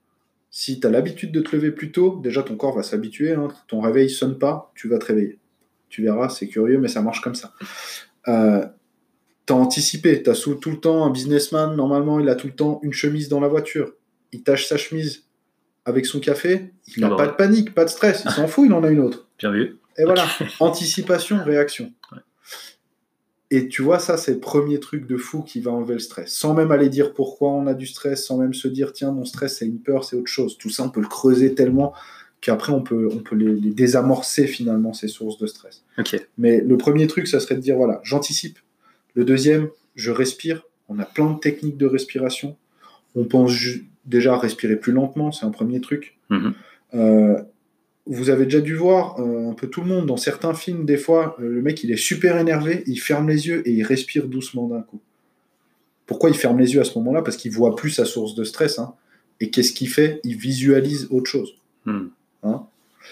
Si 0.50 0.78
tu 0.78 0.86
as 0.86 0.90
l'habitude 0.90 1.32
de 1.32 1.40
te 1.40 1.54
lever 1.56 1.72
plus 1.72 1.90
tôt, 1.90 2.20
déjà 2.22 2.42
ton 2.42 2.56
corps 2.56 2.76
va 2.76 2.82
s'habituer, 2.82 3.32
hein. 3.32 3.48
ton 3.66 3.80
réveil 3.80 4.08
sonne 4.08 4.38
pas, 4.38 4.72
tu 4.74 4.88
vas 4.88 4.98
te 4.98 5.06
réveiller. 5.06 5.38
Tu 5.88 6.02
verras, 6.02 6.28
c'est 6.28 6.46
curieux, 6.46 6.78
mais 6.78 6.88
ça 6.88 7.02
marche 7.02 7.20
comme 7.20 7.34
ça. 7.34 7.52
Euh, 8.28 8.64
t'as 9.46 9.54
anticipé, 9.54 10.22
t'as 10.22 10.34
sous 10.34 10.54
tout 10.54 10.70
le 10.70 10.78
temps 10.78 11.04
un 11.04 11.10
businessman, 11.10 11.76
normalement 11.76 12.20
il 12.20 12.28
a 12.28 12.34
tout 12.34 12.46
le 12.46 12.54
temps 12.54 12.80
une 12.82 12.92
chemise 12.92 13.28
dans 13.28 13.40
la 13.40 13.48
voiture. 13.48 13.92
Il 14.32 14.42
tâche 14.42 14.66
sa 14.66 14.76
chemise 14.76 15.24
avec 15.84 16.06
son 16.06 16.20
café, 16.20 16.72
il 16.96 17.00
n'a 17.00 17.14
pas 17.14 17.26
de 17.26 17.32
panique, 17.32 17.74
pas 17.74 17.84
de 17.84 17.90
stress, 17.90 18.22
il 18.24 18.30
s'en 18.30 18.46
fout, 18.48 18.66
il 18.66 18.72
en 18.72 18.84
a 18.84 18.88
une 18.88 19.00
autre. 19.00 19.28
Bien 19.38 19.50
vu. 19.50 19.78
Et 19.98 20.04
voilà, 20.04 20.26
anticipation, 20.60 21.42
réaction. 21.44 21.92
Et 23.54 23.68
tu 23.68 23.82
vois, 23.82 24.00
ça, 24.00 24.16
c'est 24.16 24.32
le 24.32 24.40
premier 24.40 24.80
truc 24.80 25.06
de 25.06 25.16
fou 25.16 25.42
qui 25.42 25.60
va 25.60 25.70
enlever 25.70 25.94
le 25.94 26.00
stress. 26.00 26.32
Sans 26.32 26.54
même 26.54 26.72
aller 26.72 26.88
dire 26.88 27.14
pourquoi 27.14 27.52
on 27.52 27.68
a 27.68 27.74
du 27.74 27.86
stress, 27.86 28.26
sans 28.26 28.36
même 28.36 28.52
se 28.52 28.66
dire, 28.66 28.92
tiens, 28.92 29.12
mon 29.12 29.24
stress, 29.24 29.58
c'est 29.58 29.66
une 29.66 29.78
peur, 29.78 30.02
c'est 30.02 30.16
autre 30.16 30.26
chose. 30.26 30.58
Tout 30.58 30.70
ça, 30.70 30.82
on 30.82 30.88
peut 30.88 31.00
le 31.00 31.06
creuser 31.06 31.54
tellement 31.54 31.92
qu'après, 32.40 32.72
on 32.72 32.82
peut, 32.82 33.08
on 33.12 33.18
peut 33.18 33.36
les, 33.36 33.54
les, 33.54 33.70
désamorcer 33.70 34.48
finalement, 34.48 34.92
ces 34.92 35.06
sources 35.06 35.38
de 35.38 35.46
stress. 35.46 35.84
Mais 36.36 36.62
le 36.62 36.76
premier 36.76 37.06
truc, 37.06 37.28
ça 37.28 37.38
serait 37.38 37.54
de 37.54 37.60
dire, 37.60 37.76
voilà, 37.76 38.00
j'anticipe, 38.02 38.58
le 39.14 39.24
deuxième, 39.24 39.68
je 39.94 40.10
respire. 40.10 40.64
On 40.88 40.98
a 40.98 41.04
plein 41.04 41.30
de 41.30 41.38
techniques 41.38 41.76
de 41.76 41.86
respiration. 41.86 42.56
On 43.14 43.22
pense 43.22 43.52
déjà 44.04 44.34
à 44.34 44.38
respirer 44.38 44.74
plus 44.74 44.92
lentement, 44.92 45.30
c'est 45.30 45.46
un 45.46 45.52
premier 45.52 45.80
truc. 45.80 46.18
Mhm. 46.28 46.54
Euh, 46.94 47.40
vous 48.06 48.30
avez 48.30 48.44
déjà 48.44 48.60
dû 48.60 48.74
voir 48.74 49.18
euh, 49.18 49.50
un 49.50 49.54
peu 49.54 49.68
tout 49.68 49.80
le 49.80 49.86
monde 49.86 50.06
dans 50.06 50.16
certains 50.16 50.54
films, 50.54 50.84
des 50.84 50.96
fois, 50.96 51.36
euh, 51.40 51.48
le 51.48 51.62
mec 51.62 51.82
il 51.84 51.90
est 51.90 51.96
super 51.96 52.38
énervé, 52.38 52.84
il 52.86 52.96
ferme 52.96 53.28
les 53.28 53.46
yeux 53.46 53.66
et 53.66 53.72
il 53.72 53.82
respire 53.82 54.28
doucement 54.28 54.68
d'un 54.68 54.82
coup. 54.82 55.00
Pourquoi 56.06 56.28
il 56.28 56.36
ferme 56.36 56.58
les 56.58 56.74
yeux 56.74 56.80
à 56.80 56.84
ce 56.84 56.98
moment-là? 56.98 57.22
Parce 57.22 57.36
qu'il 57.36 57.50
voit 57.50 57.76
plus 57.76 57.90
sa 57.90 58.04
source 58.04 58.34
de 58.34 58.44
stress. 58.44 58.78
Hein. 58.78 58.94
Et 59.40 59.50
qu'est-ce 59.50 59.72
qu'il 59.72 59.88
fait? 59.88 60.20
Il 60.22 60.36
visualise 60.36 61.08
autre 61.10 61.30
chose. 61.30 61.56
Mhm. 61.86 62.10
Hein? 62.42 62.66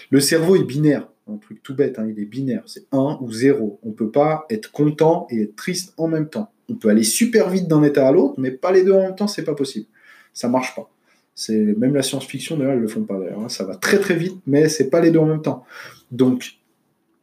le 0.09 0.19
cerveau 0.19 0.55
est 0.55 0.63
binaire 0.63 1.07
un 1.27 1.37
truc 1.37 1.63
tout 1.63 1.75
bête, 1.75 1.99
hein, 1.99 2.07
il 2.09 2.19
est 2.19 2.25
binaire, 2.25 2.63
c'est 2.65 2.85
1 2.91 3.19
ou 3.21 3.31
0. 3.31 3.79
On 3.83 3.89
ne 3.89 3.93
peut 3.93 4.11
pas 4.11 4.45
être 4.49 4.71
content 4.71 5.27
et 5.29 5.43
être 5.43 5.55
triste 5.55 5.93
en 5.97 6.07
même 6.07 6.29
temps. 6.29 6.51
On 6.69 6.75
peut 6.75 6.89
aller 6.89 7.03
super 7.03 7.49
vite 7.49 7.67
d'un 7.67 7.83
état 7.83 8.07
à 8.07 8.11
l'autre, 8.11 8.35
mais 8.37 8.51
pas 8.51 8.71
les 8.71 8.83
deux 8.83 8.93
en 8.93 9.01
même 9.01 9.15
temps, 9.15 9.27
c'est 9.27 9.43
pas 9.43 9.55
possible. 9.55 9.85
Ça 10.33 10.49
marche 10.49 10.75
pas. 10.75 10.89
C'est 11.35 11.57
même 11.57 11.95
la 11.95 12.03
science-fiction 12.03 12.57
d'ailleurs, 12.57 12.75
ils 12.75 12.81
le 12.81 12.87
font 12.87 13.03
pas 13.03 13.17
d'ailleurs. 13.17 13.39
Hein. 13.39 13.49
Ça 13.49 13.63
va 13.63 13.75
très 13.75 13.99
très 13.99 14.15
vite, 14.15 14.37
mais 14.45 14.69
c'est 14.69 14.89
pas 14.89 15.01
les 15.01 15.11
deux 15.11 15.19
en 15.19 15.25
même 15.25 15.41
temps. 15.41 15.65
Donc, 16.11 16.59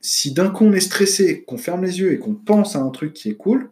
si 0.00 0.32
d'un 0.32 0.50
coup 0.50 0.64
on 0.64 0.72
est 0.72 0.80
stressé, 0.80 1.42
qu'on 1.42 1.58
ferme 1.58 1.84
les 1.84 2.00
yeux 2.00 2.12
et 2.12 2.18
qu'on 2.18 2.34
pense 2.34 2.74
à 2.74 2.80
un 2.80 2.90
truc 2.90 3.12
qui 3.12 3.30
est 3.30 3.34
cool, 3.34 3.70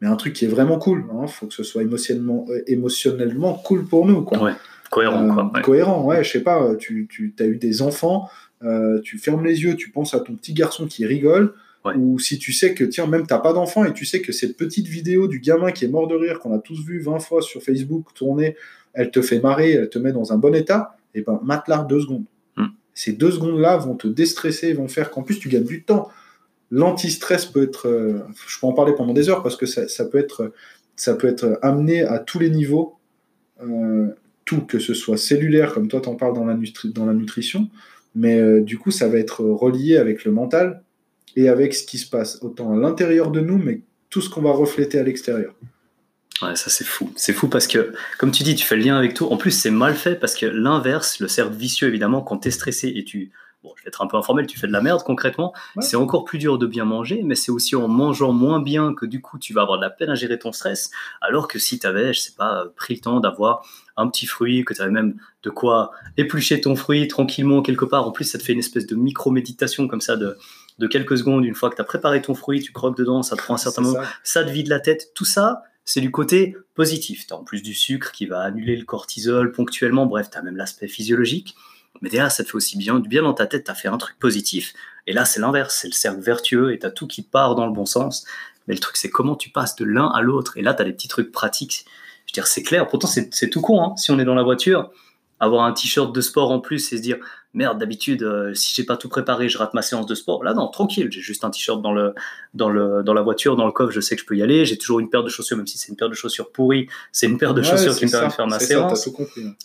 mais 0.00 0.08
un 0.08 0.16
truc 0.16 0.34
qui 0.34 0.44
est 0.44 0.48
vraiment 0.48 0.78
cool, 0.78 1.04
il 1.10 1.16
hein, 1.16 1.26
faut 1.26 1.46
que 1.46 1.54
ce 1.54 1.62
soit 1.62 1.82
émotionnellement, 1.82 2.46
euh, 2.48 2.62
émotionnellement 2.66 3.54
cool 3.54 3.86
pour 3.86 4.06
nous, 4.06 4.22
quoi. 4.22 4.42
Ouais. 4.42 4.52
Cohérent, 4.90 5.34
quoi. 5.34 5.52
Euh, 5.54 5.60
cohérent, 5.60 6.04
ouais, 6.04 6.22
je 6.22 6.30
sais 6.30 6.42
pas, 6.42 6.74
tu, 6.76 7.08
tu 7.10 7.34
as 7.40 7.46
eu 7.46 7.56
des 7.56 7.82
enfants, 7.82 8.28
euh, 8.62 9.00
tu 9.00 9.18
fermes 9.18 9.44
les 9.44 9.62
yeux, 9.62 9.74
tu 9.74 9.90
penses 9.90 10.14
à 10.14 10.20
ton 10.20 10.34
petit 10.34 10.54
garçon 10.54 10.86
qui 10.86 11.04
rigole, 11.06 11.54
ou 11.94 12.18
si 12.18 12.38
tu 12.38 12.52
sais 12.52 12.74
que, 12.74 12.82
tiens, 12.82 13.06
même 13.06 13.28
t'as 13.28 13.38
pas 13.38 13.52
d'enfant 13.52 13.84
et 13.84 13.92
tu 13.92 14.04
sais 14.04 14.20
que 14.20 14.32
cette 14.32 14.56
petite 14.56 14.88
vidéo 14.88 15.28
du 15.28 15.38
gamin 15.38 15.70
qui 15.70 15.84
est 15.84 15.88
mort 15.88 16.08
de 16.08 16.16
rire, 16.16 16.40
qu'on 16.40 16.52
a 16.52 16.58
tous 16.58 16.84
vu 16.84 17.00
20 17.00 17.20
fois 17.20 17.42
sur 17.42 17.62
Facebook 17.62 18.08
tourner, 18.12 18.56
elle 18.96 19.10
te 19.10 19.22
fait 19.22 19.40
marrer, 19.40 19.72
elle 19.72 19.90
te 19.90 19.98
met 19.98 20.12
dans 20.12 20.32
un 20.32 20.38
bon 20.38 20.54
état, 20.54 20.96
et 21.14 21.20
ben 21.20 21.38
mate-la 21.44 21.86
deux 21.88 22.00
secondes. 22.00 22.24
Hmm. 22.56 22.66
Ces 22.94 23.12
deux 23.12 23.30
secondes-là 23.30 23.76
vont 23.76 23.94
te 23.94 24.08
déstresser, 24.08 24.72
vont 24.72 24.88
faire 24.88 25.10
qu'en 25.10 25.22
plus 25.22 25.38
tu 25.38 25.48
gagnes 25.48 25.64
du 25.64 25.84
temps. 25.84 26.08
L'anti-stress 26.70 27.44
peut 27.44 27.62
être, 27.62 27.86
euh, 27.86 28.20
je 28.48 28.58
peux 28.58 28.66
en 28.66 28.72
parler 28.72 28.94
pendant 28.96 29.12
des 29.12 29.28
heures 29.28 29.42
parce 29.42 29.56
que 29.56 29.66
ça, 29.66 30.04
peut, 30.06 30.18
être, 30.18 30.52
ça 30.96 31.14
peut 31.14 31.28
être 31.28 31.58
amené 31.62 32.02
à 32.02 32.18
tous 32.18 32.38
les 32.38 32.50
niveaux, 32.50 32.96
euh, 33.62 34.08
tout, 34.44 34.62
que 34.62 34.78
ce 34.78 34.94
soit 34.94 35.18
cellulaire, 35.18 35.74
comme 35.74 35.88
toi 35.88 36.00
t'en 36.00 36.16
parles 36.16 36.34
dans 36.34 36.46
la, 36.46 36.56
dans 36.86 37.06
la 37.06 37.12
nutrition, 37.12 37.68
mais 38.14 38.40
euh, 38.40 38.62
du 38.62 38.78
coup, 38.78 38.90
ça 38.90 39.08
va 39.08 39.18
être 39.18 39.44
relié 39.44 39.98
avec 39.98 40.24
le 40.24 40.32
mental 40.32 40.82
et 41.36 41.50
avec 41.50 41.74
ce 41.74 41.84
qui 41.84 41.98
se 41.98 42.08
passe, 42.08 42.38
autant 42.42 42.72
à 42.72 42.76
l'intérieur 42.76 43.30
de 43.30 43.40
nous, 43.40 43.58
mais 43.58 43.82
tout 44.08 44.22
ce 44.22 44.30
qu'on 44.30 44.40
va 44.40 44.52
refléter 44.52 44.98
à 44.98 45.02
l'extérieur. 45.02 45.54
Ouais, 46.42 46.54
ça 46.54 46.68
c'est 46.68 46.84
fou. 46.84 47.12
C'est 47.16 47.32
fou 47.32 47.48
parce 47.48 47.66
que, 47.66 47.94
comme 48.18 48.30
tu 48.30 48.42
dis, 48.42 48.54
tu 48.54 48.66
fais 48.66 48.76
le 48.76 48.82
lien 48.82 48.96
avec 48.96 49.14
tout. 49.14 49.26
En 49.26 49.36
plus, 49.36 49.52
c'est 49.52 49.70
mal 49.70 49.94
fait 49.94 50.16
parce 50.16 50.34
que 50.34 50.46
l'inverse, 50.46 51.18
le 51.20 51.28
cercle 51.28 51.54
vicieux, 51.54 51.88
évidemment, 51.88 52.20
quand 52.20 52.38
tu 52.38 52.48
es 52.48 52.50
stressé 52.50 52.92
et 52.94 53.04
tu 53.04 53.32
bon, 53.66 53.72
je 53.76 53.82
vais 53.82 53.88
être 53.88 54.02
un 54.02 54.06
peu 54.06 54.16
informel, 54.16 54.46
tu 54.46 54.58
fais 54.58 54.66
de 54.66 54.72
la 54.72 54.80
merde 54.80 55.02
concrètement, 55.02 55.52
c'est 55.80 55.96
encore 55.96 56.24
plus 56.24 56.38
dur 56.38 56.58
de 56.58 56.66
bien 56.66 56.84
manger, 56.84 57.22
mais 57.24 57.34
c'est 57.34 57.50
aussi 57.50 57.74
en 57.74 57.88
mangeant 57.88 58.32
moins 58.32 58.60
bien 58.60 58.94
que 58.94 59.06
du 59.06 59.20
coup 59.20 59.38
tu 59.38 59.52
vas 59.52 59.62
avoir 59.62 59.78
de 59.78 59.82
la 59.82 59.90
peine 59.90 60.10
à 60.10 60.14
gérer 60.14 60.38
ton 60.38 60.52
stress, 60.52 60.90
alors 61.20 61.48
que 61.48 61.58
si 61.58 61.78
tu 61.78 61.86
avais, 61.86 62.12
je 62.12 62.20
sais 62.20 62.34
pas, 62.36 62.66
pris 62.76 62.94
le 62.94 63.00
temps 63.00 63.18
d'avoir 63.18 63.66
un 63.96 64.08
petit 64.08 64.26
fruit, 64.26 64.64
que 64.64 64.72
tu 64.72 64.82
avais 64.82 64.90
même 64.90 65.16
de 65.42 65.50
quoi 65.50 65.90
éplucher 66.16 66.60
ton 66.60 66.76
fruit 66.76 67.08
tranquillement 67.08 67.62
quelque 67.62 67.84
part, 67.84 68.06
en 68.06 68.12
plus 68.12 68.24
ça 68.24 68.38
te 68.38 68.44
fait 68.44 68.52
une 68.52 68.60
espèce 68.60 68.86
de 68.86 68.94
micro-méditation 68.94 69.88
comme 69.88 70.00
ça 70.00 70.16
de, 70.16 70.36
de 70.78 70.86
quelques 70.86 71.18
secondes, 71.18 71.44
une 71.44 71.54
fois 71.54 71.70
que 71.70 71.76
tu 71.76 71.80
as 71.80 71.84
préparé 71.84 72.22
ton 72.22 72.34
fruit, 72.34 72.60
tu 72.60 72.72
croques 72.72 72.96
dedans, 72.96 73.22
ça 73.22 73.36
te 73.36 73.42
prend 73.42 73.54
un 73.54 73.58
certain 73.58 73.82
moment, 73.82 73.98
ça. 74.22 74.44
te 74.44 74.50
vide 74.50 74.68
la 74.68 74.80
tête, 74.80 75.12
tout 75.14 75.24
ça, 75.24 75.62
c'est 75.86 76.00
du 76.00 76.10
côté 76.10 76.56
positif. 76.74 77.26
Tu 77.26 77.32
as 77.32 77.36
en 77.36 77.44
plus 77.44 77.62
du 77.62 77.72
sucre 77.72 78.12
qui 78.12 78.26
va 78.26 78.40
annuler 78.40 78.76
le 78.76 78.84
cortisol 78.84 79.52
ponctuellement, 79.52 80.04
bref, 80.04 80.28
tu 80.30 80.36
as 80.36 80.42
même 80.42 80.56
l'aspect 80.56 80.88
physiologique. 80.88 81.54
Mais 82.02 82.10
déjà, 82.10 82.28
ça 82.28 82.44
te 82.44 82.50
fait 82.50 82.56
aussi 82.56 82.76
bien, 82.76 82.98
bien 82.98 83.22
dans 83.22 83.32
ta 83.32 83.46
tête, 83.46 83.64
tu 83.64 83.70
as 83.70 83.74
fait 83.74 83.88
un 83.88 83.96
truc 83.96 84.18
positif. 84.18 84.74
Et 85.06 85.12
là, 85.12 85.24
c'est 85.24 85.40
l'inverse, 85.40 85.78
c'est 85.80 85.88
le 85.88 85.94
cercle 85.94 86.20
vertueux 86.20 86.74
et 86.74 86.78
tu 86.78 86.84
as 86.84 86.90
tout 86.90 87.06
qui 87.06 87.22
part 87.22 87.54
dans 87.54 87.66
le 87.66 87.72
bon 87.72 87.86
sens. 87.86 88.26
Mais 88.66 88.74
le 88.74 88.80
truc, 88.80 88.96
c'est 88.96 89.08
comment 89.08 89.36
tu 89.36 89.48
passes 89.48 89.76
de 89.76 89.84
l'un 89.84 90.08
à 90.08 90.20
l'autre. 90.20 90.58
Et 90.58 90.62
là, 90.62 90.74
tu 90.74 90.82
as 90.82 90.84
des 90.84 90.92
petits 90.92 91.08
trucs 91.08 91.30
pratiques. 91.30 91.86
Je 92.26 92.32
veux 92.32 92.34
dire, 92.34 92.48
c'est 92.48 92.64
clair. 92.64 92.88
Pourtant, 92.88 93.06
c'est 93.06 93.48
tout 93.48 93.60
con. 93.60 93.80
Hein. 93.80 93.96
Si 93.96 94.10
on 94.10 94.18
est 94.18 94.24
dans 94.24 94.34
la 94.34 94.42
voiture, 94.42 94.90
avoir 95.40 95.64
un 95.64 95.72
t-shirt 95.72 96.14
de 96.14 96.20
sport 96.20 96.50
en 96.50 96.60
plus 96.60 96.92
et 96.92 96.96
se 96.96 97.02
dire 97.02 97.18
merde 97.54 97.78
d'habitude 97.78 98.22
euh, 98.22 98.54
si 98.54 98.74
j'ai 98.74 98.84
pas 98.84 98.96
tout 98.96 99.08
préparé 99.08 99.48
je 99.48 99.58
rate 99.58 99.74
ma 99.74 99.82
séance 99.82 100.06
de 100.06 100.14
sport. 100.14 100.44
Là 100.44 100.54
non 100.54 100.68
tranquille 100.68 101.08
j'ai 101.10 101.20
juste 101.20 101.44
un 101.44 101.50
t-shirt 101.50 101.82
dans 101.82 101.92
le 101.92 102.14
dans 102.54 102.68
le 102.68 103.02
dans 103.02 103.14
la 103.14 103.22
voiture 103.22 103.56
dans 103.56 103.66
le 103.66 103.72
coffre 103.72 103.92
je 103.92 104.00
sais 104.00 104.14
que 104.14 104.22
je 104.22 104.26
peux 104.26 104.36
y 104.36 104.42
aller. 104.42 104.64
J'ai 104.64 104.78
toujours 104.78 105.00
une 105.00 105.10
paire 105.10 105.22
de 105.22 105.28
chaussures 105.28 105.56
même 105.56 105.66
si 105.66 105.78
c'est 105.78 105.88
une 105.88 105.96
paire 105.96 106.08
de 106.08 106.14
chaussures 106.14 106.50
pourries 106.52 106.88
c'est 107.12 107.26
une 107.26 107.38
paire 107.38 107.54
de 107.54 107.62
chaussures 107.62 107.96
qui 107.96 108.06
me 108.06 108.10
permet 108.10 108.28
de 108.28 108.32
faire 108.32 108.46
ma 108.46 108.58
séance. 108.58 109.08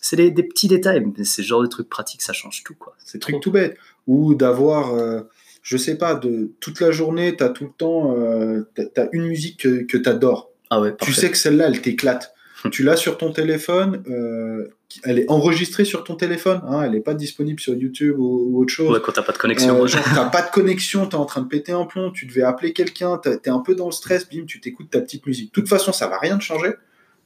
c'est 0.02 0.16
des, 0.16 0.32
des, 0.32 0.44
petits 0.44 0.68
détails 0.68 1.06
mais 1.06 1.24
c'est 1.24 1.44
genre 1.44 1.62
de 1.62 1.68
trucs 1.68 1.90
pratiques 1.90 2.22
ça 2.22 2.34
change 2.34 2.64
tout 2.64 2.76
quoi. 2.76 2.96
C'est 3.06 3.20
trucs 3.20 3.42
tout 3.42 3.52
bête. 3.52 3.78
Ou 4.08 4.34
d'avoir 4.36 4.94
euh, 4.96 5.22
je 5.62 5.78
sais 5.78 5.98
pas 5.98 6.16
de 6.16 6.52
toute 6.60 6.80
la 6.80 6.92
journée 6.92 7.36
tu 7.38 7.44
as 7.44 7.50
tout 7.50 7.66
le 7.66 7.72
temps 7.78 8.16
euh, 8.18 8.68
tu 8.76 9.00
as 9.00 9.10
une 9.12 9.28
musique 9.28 9.60
que, 9.62 9.84
que 9.84 9.98
tu 9.98 10.10
adores 10.10 10.50
ah 10.70 10.80
ouais, 10.80 10.96
tu 10.96 11.12
sais 11.12 11.30
que 11.30 11.38
celle-là 11.38 11.68
elle 11.68 11.82
t'éclate 11.82 12.34
tu 12.70 12.84
l'as 12.84 12.96
sur 12.96 13.18
ton 13.18 13.32
téléphone, 13.32 14.04
euh, 14.10 14.68
elle 15.04 15.20
est 15.20 15.30
enregistrée 15.30 15.86
sur 15.86 16.04
ton 16.04 16.16
téléphone, 16.16 16.62
hein, 16.68 16.84
elle 16.84 16.92
n'est 16.92 17.02
pas 17.02 17.14
disponible 17.14 17.60
sur 17.60 17.74
YouTube 17.74 18.18
ou, 18.20 18.60
autre 18.60 18.72
chose. 18.72 18.92
Ouais, 18.92 19.02
quand 19.04 19.14
t'as 19.14 19.24
pas 19.24 19.32
de 19.32 19.38
connexion. 19.38 19.84
Euh, 19.84 19.88
genre, 19.88 20.04
t'as 20.04 20.30
pas 20.30 20.42
de 20.42 20.52
connexion, 20.52 21.08
t'es 21.08 21.16
en 21.16 21.26
train 21.26 21.42
de 21.42 21.48
péter 21.48 21.72
un 21.72 21.86
plomb, 21.86 22.12
tu 22.12 22.26
devais 22.26 22.44
appeler 22.44 22.74
quelqu'un, 22.74 23.18
t'es 23.18 23.50
un 23.50 23.60
peu 23.60 23.74
dans 23.74 23.88
le 23.88 23.92
stress, 23.92 24.30
bim, 24.30 24.46
tu 24.46 24.60
t'écoutes 24.60 24.90
ta 24.92 25.02
petite 25.02 25.26
musique. 25.26 25.48
De 25.48 25.62
toute 25.62 25.70
façon, 25.70 25.92
ça 25.92 26.08
va 26.08 26.20
rien 26.20 26.38
te 26.38 26.44
changer, 26.44 26.74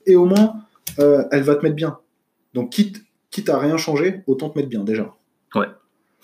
et 0.05 0.15
au 0.15 0.25
moins, 0.25 0.55
euh, 0.99 1.23
elle 1.31 1.43
va 1.43 1.55
te 1.55 1.63
mettre 1.63 1.75
bien. 1.75 1.97
Donc, 2.53 2.69
quitte, 2.69 3.03
quitte 3.31 3.49
à 3.49 3.59
rien 3.59 3.77
changer, 3.77 4.21
autant 4.27 4.49
te 4.49 4.57
mettre 4.57 4.69
bien 4.69 4.83
déjà. 4.83 5.13
Ouais. 5.55 5.67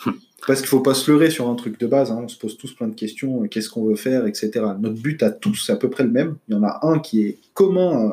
Parce 0.48 0.62
qu'il 0.62 0.70
faut 0.70 0.80
pas 0.80 0.94
se 0.94 1.12
leurrer 1.12 1.30
sur 1.30 1.50
un 1.50 1.56
truc 1.56 1.80
de 1.80 1.86
base, 1.86 2.12
hein. 2.12 2.22
on 2.24 2.28
se 2.28 2.38
pose 2.38 2.58
tous 2.58 2.74
plein 2.74 2.88
de 2.88 2.96
questions, 2.96 3.48
qu'est-ce 3.48 3.70
qu'on 3.70 3.86
veut 3.86 3.96
faire, 3.96 4.26
etc. 4.26 4.52
Notre 4.80 5.02
but 5.02 5.22
à 5.22 5.32
tous, 5.32 5.66
c'est 5.66 5.74
à 5.74 5.76
peu 5.76 5.90
près 5.90 6.04
le 6.04 6.10
même. 6.10 6.38
Il 6.48 6.56
y 6.56 6.58
en 6.58 6.64
a 6.64 6.80
un 6.84 7.00
qui 7.00 7.24
est 7.24 7.38
commun 7.54 8.12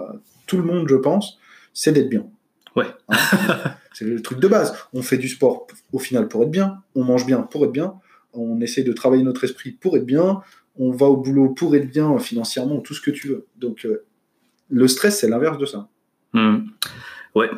tout 0.49 0.57
le 0.57 0.65
monde, 0.65 0.89
je 0.89 0.97
pense, 0.97 1.39
c'est 1.73 1.93
d'être 1.93 2.09
bien. 2.09 2.27
Ouais. 2.75 2.87
Hein. 3.09 3.17
c'est 3.93 4.05
le 4.05 4.21
truc 4.21 4.41
de 4.41 4.49
base. 4.49 4.75
On 4.93 5.03
fait 5.03 5.19
du 5.19 5.29
sport 5.29 5.69
au 5.93 6.01
final 6.01 6.27
pour 6.27 6.43
être 6.43 6.51
bien, 6.51 6.83
on 6.97 7.05
mange 7.05 7.25
bien 7.27 7.43
pour 7.43 7.65
être 7.65 7.73
bien, 7.73 7.95
on 8.33 8.61
essaie 8.61 8.83
de 8.83 8.93
travailler 8.93 9.23
notre 9.23 9.45
esprit 9.45 9.71
pour 9.71 9.97
être 9.97 10.07
bien, 10.07 10.41
on 10.77 10.91
va 10.91 11.07
au 11.07 11.17
boulot 11.17 11.51
pour 11.51 11.77
être 11.77 11.89
bien 11.89 12.19
financièrement, 12.19 12.81
tout 12.81 12.95
ce 12.95 13.01
que 13.01 13.11
tu 13.11 13.29
veux. 13.29 13.47
Donc 13.57 13.85
euh, 13.85 14.05
le 14.69 14.89
stress, 14.89 15.21
c'est 15.21 15.29
l'inverse 15.29 15.59
de 15.59 15.67
ça. 15.67 15.89
Hmm. 16.33 16.67
Ouais. 17.35 17.51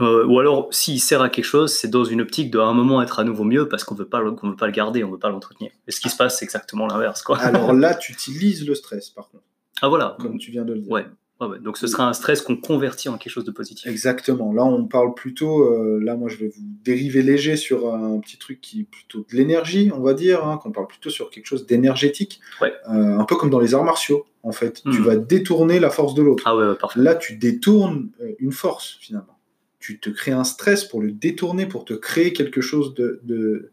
Euh, 0.00 0.26
ou 0.26 0.40
alors, 0.40 0.68
s'il 0.72 1.00
sert 1.00 1.22
à 1.22 1.28
quelque 1.28 1.44
chose, 1.44 1.72
c'est 1.72 1.88
dans 1.88 2.04
une 2.04 2.20
optique 2.20 2.50
de 2.50 2.58
à 2.58 2.64
un 2.64 2.74
moment 2.74 3.02
être 3.02 3.20
à 3.20 3.24
nouveau 3.24 3.44
mieux 3.44 3.68
parce 3.68 3.84
qu'on 3.84 3.94
veut 3.94 4.08
pas, 4.08 4.22
qu'on 4.32 4.50
veut 4.50 4.56
pas 4.56 4.66
le 4.66 4.72
garder, 4.72 5.04
on 5.04 5.10
veut 5.10 5.18
pas 5.18 5.28
l'entretenir. 5.28 5.70
Et 5.86 5.92
ce 5.92 6.00
qui 6.00 6.08
se 6.08 6.16
passe, 6.16 6.38
c'est 6.38 6.44
exactement 6.44 6.86
l'inverse, 6.86 7.22
quoi. 7.22 7.38
Alors 7.38 7.72
là, 7.74 7.94
tu 7.94 8.12
utilises 8.12 8.66
le 8.66 8.74
stress, 8.74 9.10
par 9.10 9.28
contre. 9.28 9.44
Ah 9.80 9.88
voilà. 9.88 10.16
Comme 10.20 10.38
tu 10.38 10.50
viens 10.50 10.64
de 10.64 10.72
le 10.72 10.80
dire. 10.80 10.90
Ouais. 10.90 11.06
Donc 11.40 11.78
ce 11.78 11.86
sera 11.86 12.08
un 12.08 12.12
stress 12.12 12.42
qu'on 12.42 12.56
convertit 12.56 13.08
en 13.08 13.16
quelque 13.16 13.30
chose 13.30 13.44
de 13.44 13.52
positif. 13.52 13.86
Exactement. 13.86 14.52
Là, 14.52 14.64
on 14.64 14.86
parle 14.86 15.14
plutôt. 15.14 15.62
Euh, 15.62 16.00
là, 16.02 16.16
moi, 16.16 16.28
je 16.28 16.36
vais 16.36 16.48
vous 16.48 16.62
dériver 16.84 17.22
léger 17.22 17.56
sur 17.56 17.94
un 17.94 18.18
petit 18.18 18.38
truc 18.38 18.60
qui 18.60 18.80
est 18.80 18.84
plutôt 18.84 19.20
de 19.20 19.36
l'énergie, 19.36 19.92
on 19.94 20.00
va 20.00 20.14
dire. 20.14 20.44
Hein, 20.44 20.58
qu'on 20.60 20.72
parle 20.72 20.88
plutôt 20.88 21.10
sur 21.10 21.30
quelque 21.30 21.46
chose 21.46 21.64
d'énergétique. 21.64 22.40
Ouais. 22.60 22.72
Euh, 22.88 23.18
un 23.18 23.24
peu 23.24 23.36
comme 23.36 23.50
dans 23.50 23.60
les 23.60 23.72
arts 23.72 23.84
martiaux, 23.84 24.26
en 24.42 24.50
fait. 24.50 24.82
Tu 24.82 24.98
hmm. 24.98 25.04
vas 25.04 25.16
détourner 25.16 25.78
la 25.78 25.90
force 25.90 26.14
de 26.14 26.22
l'autre. 26.22 26.42
Ah 26.44 26.56
ouais, 26.56 26.74
parfait. 26.74 27.00
Là, 27.00 27.14
tu 27.14 27.36
détournes 27.36 28.08
euh, 28.20 28.32
une 28.40 28.52
force 28.52 28.98
finalement. 29.00 29.38
Tu 29.78 30.00
te 30.00 30.10
crées 30.10 30.32
un 30.32 30.44
stress 30.44 30.84
pour 30.84 31.00
le 31.00 31.12
détourner, 31.12 31.66
pour 31.66 31.84
te 31.84 31.94
créer 31.94 32.32
quelque 32.32 32.60
chose 32.60 32.94
de, 32.94 33.20
de, 33.22 33.70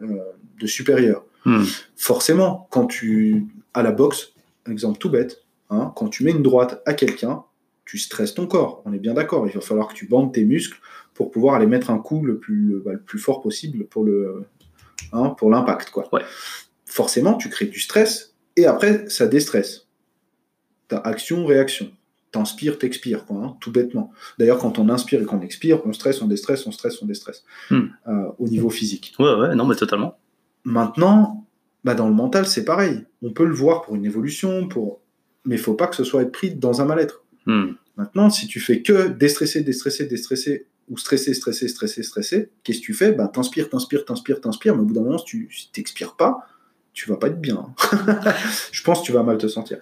de 0.00 0.66
supérieur. 0.66 1.24
Hmm. 1.46 1.64
Forcément, 1.96 2.68
quand 2.70 2.86
tu 2.86 3.46
à 3.72 3.82
la 3.82 3.90
boxe, 3.90 4.34
exemple 4.66 4.98
tout 4.98 5.08
bête 5.08 5.45
Hein, 5.70 5.92
quand 5.96 6.08
tu 6.08 6.24
mets 6.24 6.30
une 6.30 6.42
droite 6.42 6.82
à 6.86 6.94
quelqu'un, 6.94 7.44
tu 7.84 7.98
stresses 7.98 8.34
ton 8.34 8.46
corps. 8.46 8.82
On 8.84 8.92
est 8.92 8.98
bien 8.98 9.14
d'accord. 9.14 9.46
Il 9.46 9.54
va 9.54 9.60
falloir 9.60 9.88
que 9.88 9.94
tu 9.94 10.06
bandes 10.06 10.32
tes 10.32 10.44
muscles 10.44 10.78
pour 11.14 11.30
pouvoir 11.30 11.54
aller 11.54 11.66
mettre 11.66 11.90
un 11.90 11.98
coup 11.98 12.24
le 12.24 12.38
plus, 12.38 12.80
bah, 12.84 12.92
le 12.92 13.00
plus 13.00 13.18
fort 13.18 13.40
possible 13.40 13.86
pour 13.86 14.04
le, 14.04 14.44
hein, 15.12 15.30
pour 15.30 15.50
l'impact, 15.50 15.90
quoi. 15.90 16.08
Forcément, 16.84 17.34
tu 17.34 17.48
crées 17.48 17.66
du 17.66 17.80
stress 17.80 18.34
et 18.56 18.66
après, 18.66 19.08
ça 19.08 19.26
déstresse. 19.26 19.86
T'as 20.88 20.98
action, 20.98 21.46
réaction. 21.46 21.90
T'inspires, 22.32 22.78
t'expires, 22.78 23.24
quoi, 23.24 23.36
hein, 23.36 23.56
tout 23.60 23.72
bêtement. 23.72 24.12
D'ailleurs, 24.38 24.58
quand 24.58 24.78
on 24.78 24.88
inspire 24.88 25.22
et 25.22 25.24
qu'on 25.24 25.40
expire, 25.40 25.80
on 25.86 25.92
stresse, 25.92 26.20
on 26.20 26.26
déstresse, 26.26 26.66
on 26.66 26.72
stresse, 26.72 27.00
on 27.02 27.06
déstresse. 27.06 27.44
Hmm. 27.70 27.86
Euh, 28.08 28.28
au 28.38 28.48
niveau 28.48 28.68
physique. 28.68 29.14
Ouais, 29.18 29.32
ouais, 29.34 29.54
non, 29.54 29.64
mais 29.64 29.76
totalement. 29.76 30.18
Maintenant, 30.64 31.46
bah, 31.84 31.94
dans 31.94 32.08
le 32.08 32.14
mental, 32.14 32.46
c'est 32.46 32.64
pareil. 32.64 33.04
On 33.22 33.32
peut 33.32 33.46
le 33.46 33.54
voir 33.54 33.82
pour 33.82 33.94
une 33.94 34.04
évolution, 34.04 34.68
pour 34.68 35.00
mais 35.46 35.56
il 35.56 35.60
faut 35.60 35.74
pas 35.74 35.86
que 35.86 35.96
ce 35.96 36.04
soit 36.04 36.22
être 36.22 36.32
pris 36.32 36.54
dans 36.54 36.80
un 36.80 36.84
mal-être. 36.84 37.22
Hmm. 37.46 37.72
Maintenant, 37.96 38.28
si 38.28 38.46
tu 38.46 38.60
fais 38.60 38.82
que 38.82 39.08
déstresser, 39.08 39.62
déstresser, 39.62 40.04
déstresser, 40.06 40.66
ou 40.88 40.98
stresser, 40.98 41.34
stresser, 41.34 41.68
stresser, 41.68 42.02
stresser, 42.02 42.50
qu'est-ce 42.62 42.80
que 42.80 42.84
tu 42.84 42.94
fais? 42.94 43.12
Ben, 43.12 43.26
T'inspires, 43.28 43.68
t'inspires, 43.68 44.04
t'inspires, 44.04 44.40
t'inspires, 44.40 44.76
mais 44.76 44.82
au 44.82 44.84
bout 44.84 44.94
d'un 44.94 45.02
moment, 45.02 45.18
si 45.18 45.24
tu 45.24 45.48
t'expires 45.72 46.14
pas, 46.14 46.46
tu 46.92 47.08
vas 47.08 47.16
pas 47.16 47.28
être 47.28 47.40
bien. 47.40 47.74
Je 48.72 48.82
pense 48.82 49.00
que 49.00 49.06
tu 49.06 49.12
vas 49.12 49.22
mal 49.22 49.38
te 49.38 49.48
sentir. 49.48 49.78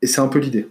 Et 0.00 0.06
c'est 0.06 0.20
un 0.20 0.28
peu 0.28 0.38
l'idée. 0.38 0.68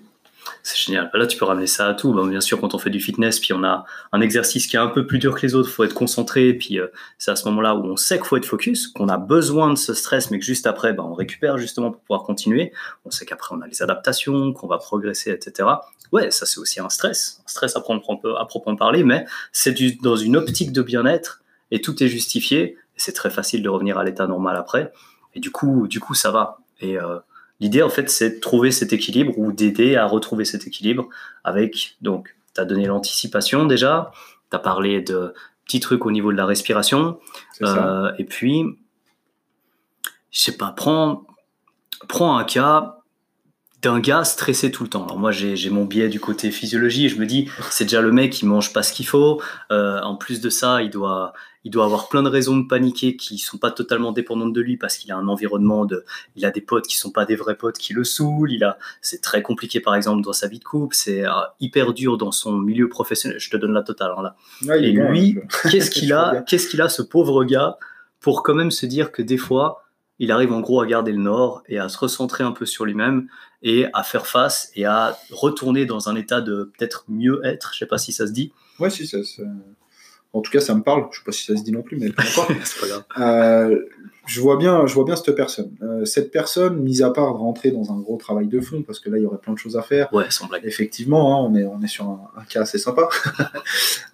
C'est 0.62 0.78
génial. 0.78 1.10
Là, 1.14 1.28
tu 1.28 1.38
peux 1.38 1.46
ramener 1.46 1.68
ça 1.68 1.88
à 1.88 1.94
tout. 1.94 2.14
bien 2.28 2.42
sûr, 2.42 2.60
quand 2.60 2.74
on 2.74 2.78
fait 2.78 2.90
du 2.90 3.00
fitness, 3.00 3.40
puis 3.40 3.54
on 3.54 3.64
a 3.64 3.86
un 4.12 4.22
exercice 4.22 4.68
qui 4.68 4.76
est 4.76 4.80
un 4.80 4.88
peu 4.88 5.06
plus 5.06 5.20
dur 5.20 5.36
que 5.36 5.42
les 5.42 5.56
autres, 5.56 5.70
il 5.70 5.74
faut 5.74 5.84
être 5.84 5.94
concentré. 5.94 6.54
Puis 6.54 6.80
euh, 6.80 6.88
c'est 7.18 7.32
à 7.32 7.36
ce 7.36 7.48
moment-là 7.50 7.76
où 7.76 7.84
on 7.86 7.98
sait 7.98 8.18
qu'il 8.18 8.26
faut 8.26 8.38
être 8.38 8.46
focus, 8.46 8.88
qu'on 8.88 9.10
a 9.10 9.18
besoin 9.18 9.70
de 9.70 9.78
ce 9.78 9.94
stress, 9.94 10.32
mais 10.32 10.40
que 10.40 10.46
juste 10.46 10.68
après, 10.68 10.94
ben, 10.94 11.04
on 11.04 11.14
récupère 11.14 11.58
justement 11.58 11.92
pour 11.92 12.02
pouvoir 12.02 12.24
continuer. 12.24 12.72
On 13.06 13.12
sait 13.12 13.26
qu'après, 13.26 13.56
on 13.56 13.62
a 13.62 13.68
les 13.68 13.82
adaptations, 13.82 14.54
qu'on 14.54 14.68
va 14.68 14.78
progresser, 14.78 15.32
etc. 15.32 15.70
Ouais, 16.12 16.32
ça, 16.32 16.46
c'est 16.46 16.60
aussi 16.60 16.80
un 16.80 16.90
stress. 16.90 17.42
Un 17.46 17.50
stress 17.50 17.76
à, 17.76 17.82
prendre, 17.82 18.02
à 18.40 18.46
proprement 18.48 18.76
parler, 18.76 19.04
mais 19.04 19.26
c'est 19.52 19.76
dans 20.02 20.16
une 20.16 20.38
optique 20.38 20.72
de 20.72 20.82
bien-être 20.82 21.42
et 21.72 21.82
tout 21.82 22.02
est 22.04 22.08
justifié. 22.08 22.78
C'est 22.96 23.14
très 23.14 23.30
facile 23.30 23.64
de 23.64 23.70
revenir 23.70 23.98
à 23.98 24.04
l'état 24.04 24.28
normal 24.28 24.56
après. 24.56 24.94
Et 25.36 25.40
du 25.40 25.52
coup, 25.52 25.88
du 25.88 26.00
coup 26.00 26.14
ça 26.14 26.32
va. 26.32 26.60
Euh, 26.84 27.20
L'idée, 27.64 27.82
en 27.82 27.88
fait, 27.88 28.10
c'est 28.10 28.30
de 28.30 28.40
trouver 28.42 28.72
cet 28.72 28.92
équilibre 28.92 29.40
ou 29.40 29.54
d'aider 29.54 29.96
à 29.96 30.06
retrouver 30.06 30.44
cet 30.44 30.68
équilibre 30.68 31.08
avec, 31.46 31.96
donc, 32.02 32.36
tu 32.54 32.60
as 32.60 32.66
donné 32.66 32.88
l'anticipation 32.88 33.64
déjà, 33.66 34.12
tu 34.52 34.58
as 34.58 34.60
parlé 34.60 35.00
de 35.00 35.34
petits 35.64 35.80
trucs 35.80 36.06
au 36.06 36.12
niveau 36.12 36.34
de 36.34 36.36
la 36.36 36.46
respiration, 36.46 37.20
euh, 37.62 38.12
et 38.18 38.26
puis, 38.26 38.66
je 40.30 40.40
sais 40.42 40.58
pas, 40.58 40.74
prends, 40.76 41.26
prends 42.10 42.38
un 42.38 42.44
cas 42.44 42.98
d'un 43.82 44.02
gars 44.02 44.26
stressé 44.26 44.70
tout 44.70 44.84
le 44.84 44.90
temps. 44.90 45.06
Alors 45.06 45.18
moi, 45.18 45.32
j'ai 45.32 45.70
mon 45.70 45.86
biais 45.86 46.10
du 46.10 46.20
côté 46.20 46.52
physiologie. 46.52 47.08
Je 47.08 47.18
me 47.18 47.26
dis, 47.26 47.50
c'est 47.70 47.86
déjà 47.86 48.02
le 48.02 48.12
mec 48.12 48.34
qui 48.34 48.46
mange 48.46 48.74
pas 48.74 48.84
ce 48.84 48.92
qu'il 48.92 49.08
faut. 49.08 49.42
Euh, 49.72 50.02
en 50.02 50.16
plus 50.16 50.42
de 50.42 50.50
ça, 50.50 50.82
il 50.82 50.90
doit, 50.90 51.32
il 51.64 51.72
doit 51.72 51.86
avoir 51.86 52.10
plein 52.10 52.24
de 52.24 52.30
raisons 52.30 52.58
de 52.58 52.68
paniquer 52.68 53.16
qui 53.16 53.38
sont 53.38 53.58
pas 53.58 53.72
totalement 53.72 54.12
dépendantes 54.12 54.54
de 54.54 54.62
lui 54.62 54.78
parce 54.78 54.98
qu'il 54.98 55.12
a 55.12 55.18
un 55.18 55.28
environnement 55.28 55.86
de, 55.86 56.04
il 56.36 56.46
a 56.46 56.52
des 56.52 56.62
potes 56.62 56.88
qui 56.88 56.98
sont 56.98 57.12
pas 57.12 57.26
des 57.26 57.36
vrais 57.36 57.56
potes 57.56 57.78
qui 57.78 57.94
le 57.94 58.04
saoulent. 58.04 58.52
Il 58.52 58.64
a, 58.64 58.78
c'est 59.02 59.22
très 59.22 59.42
compliqué 59.42 59.80
par 59.80 59.96
exemple 59.96 60.24
dans 60.24 60.34
sa 60.34 60.48
vie 60.48 60.60
de 60.60 60.64
couple. 60.64 60.96
C'est 60.96 61.26
euh, 61.26 61.32
hyper 61.60 61.94
dur 61.94 62.18
dans 62.18 62.32
son 62.32 62.58
milieu 62.58 62.90
professionnel. 62.90 63.40
Je 63.40 63.50
te 63.50 63.58
donne 63.58 63.74
la 63.74 63.84
totale 63.84 64.14
hein, 64.18 64.34
là. 64.62 64.78
Et 64.78 64.92
lui, 64.92 65.38
qu'est-ce 65.72 65.90
qu'il 65.90 66.12
a, 66.14 66.42
qu'est-ce 66.42 66.68
qu'il 66.68 66.82
a 66.82 66.90
ce 66.90 67.02
pauvre 67.02 67.46
gars 67.46 67.78
pour 68.20 68.44
quand 68.44 68.56
même 68.56 68.72
se 68.72 68.86
dire 68.86 69.12
que 69.12 69.22
des 69.22 69.38
fois 69.38 69.84
il 70.20 70.32
arrive 70.32 70.54
en 70.54 70.62
gros 70.62 70.80
à 70.80 70.86
garder 70.86 71.12
le 71.12 71.18
nord 71.18 71.64
et 71.68 71.80
à 71.80 71.90
se 71.90 71.98
recentrer 71.98 72.44
un 72.44 72.52
peu 72.52 72.66
sur 72.66 72.86
lui-même 72.86 73.28
et 73.62 73.88
à 73.94 74.04
faire 74.04 74.28
face 74.28 74.72
et 74.76 74.86
à 74.86 75.18
retourner 75.32 75.86
dans 75.86 76.08
un 76.08 76.16
état 76.16 76.40
de 76.40 76.72
peut-être 76.78 77.06
mieux 77.08 77.42
être. 77.44 77.72
Je 77.74 77.80
sais 77.80 77.86
pas 77.86 77.98
si 77.98 78.12
ça 78.12 78.28
se 78.28 78.32
dit. 78.32 78.54
Ouais, 78.80 78.90
si 78.90 79.08
ça. 79.08 79.18
En 80.34 80.42
tout 80.42 80.52
cas, 80.52 80.60
ça 80.60 80.74
me 80.76 80.82
parle. 80.82 81.08
Je 81.12 81.20
sais 81.20 81.24
pas 81.24 81.32
si 81.32 81.46
ça 81.46 81.56
se 81.56 81.64
dit 81.64 81.72
non 81.72 81.84
plus, 81.84 81.98
mais 81.98 82.10
grave. 82.18 83.04
Euh, 83.20 83.80
je 84.26 84.42
vois 84.42 84.58
bien, 84.58 84.86
je 84.88 84.94
vois 84.94 85.04
bien 85.04 85.16
cette 85.16 85.36
personne. 85.36 85.72
Euh, 85.82 86.06
cette 86.06 86.32
personne, 86.32 86.78
mis 86.78 87.02
à 87.04 87.12
part 87.12 87.38
rentrer 87.38 87.72
dans 87.72 87.92
un 87.92 88.00
gros 88.00 88.18
travail 88.18 88.48
de 88.48 88.60
fond, 88.60 88.82
parce 88.82 89.00
que 89.00 89.10
là, 89.10 89.18
il 89.18 89.24
y 89.24 89.26
aurait 89.26 89.38
plein 89.38 89.54
de 89.54 89.60
choses 89.60 89.78
à 89.78 89.82
faire. 89.82 90.12
Ouais, 90.14 90.26
sans 90.30 90.48
blague. 90.48 90.66
Effectivement, 90.66 91.36
hein, 91.36 91.50
on 91.50 91.56
est, 91.56 91.66
on 91.66 91.82
est 91.82 91.88
sur 91.88 92.06
un, 92.06 92.44
cas 92.50 92.62
assez 92.62 92.78
sympa. 92.78 93.08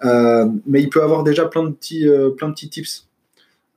Euh, 0.06 0.48
mais 0.66 0.82
il 0.82 0.90
peut 0.90 1.04
avoir 1.04 1.24
déjà 1.24 1.44
plein 1.44 1.62
de 1.64 1.72
petits, 1.72 2.08
plein 2.38 2.48
de 2.48 2.54
petits 2.54 2.70
tips 2.70 3.10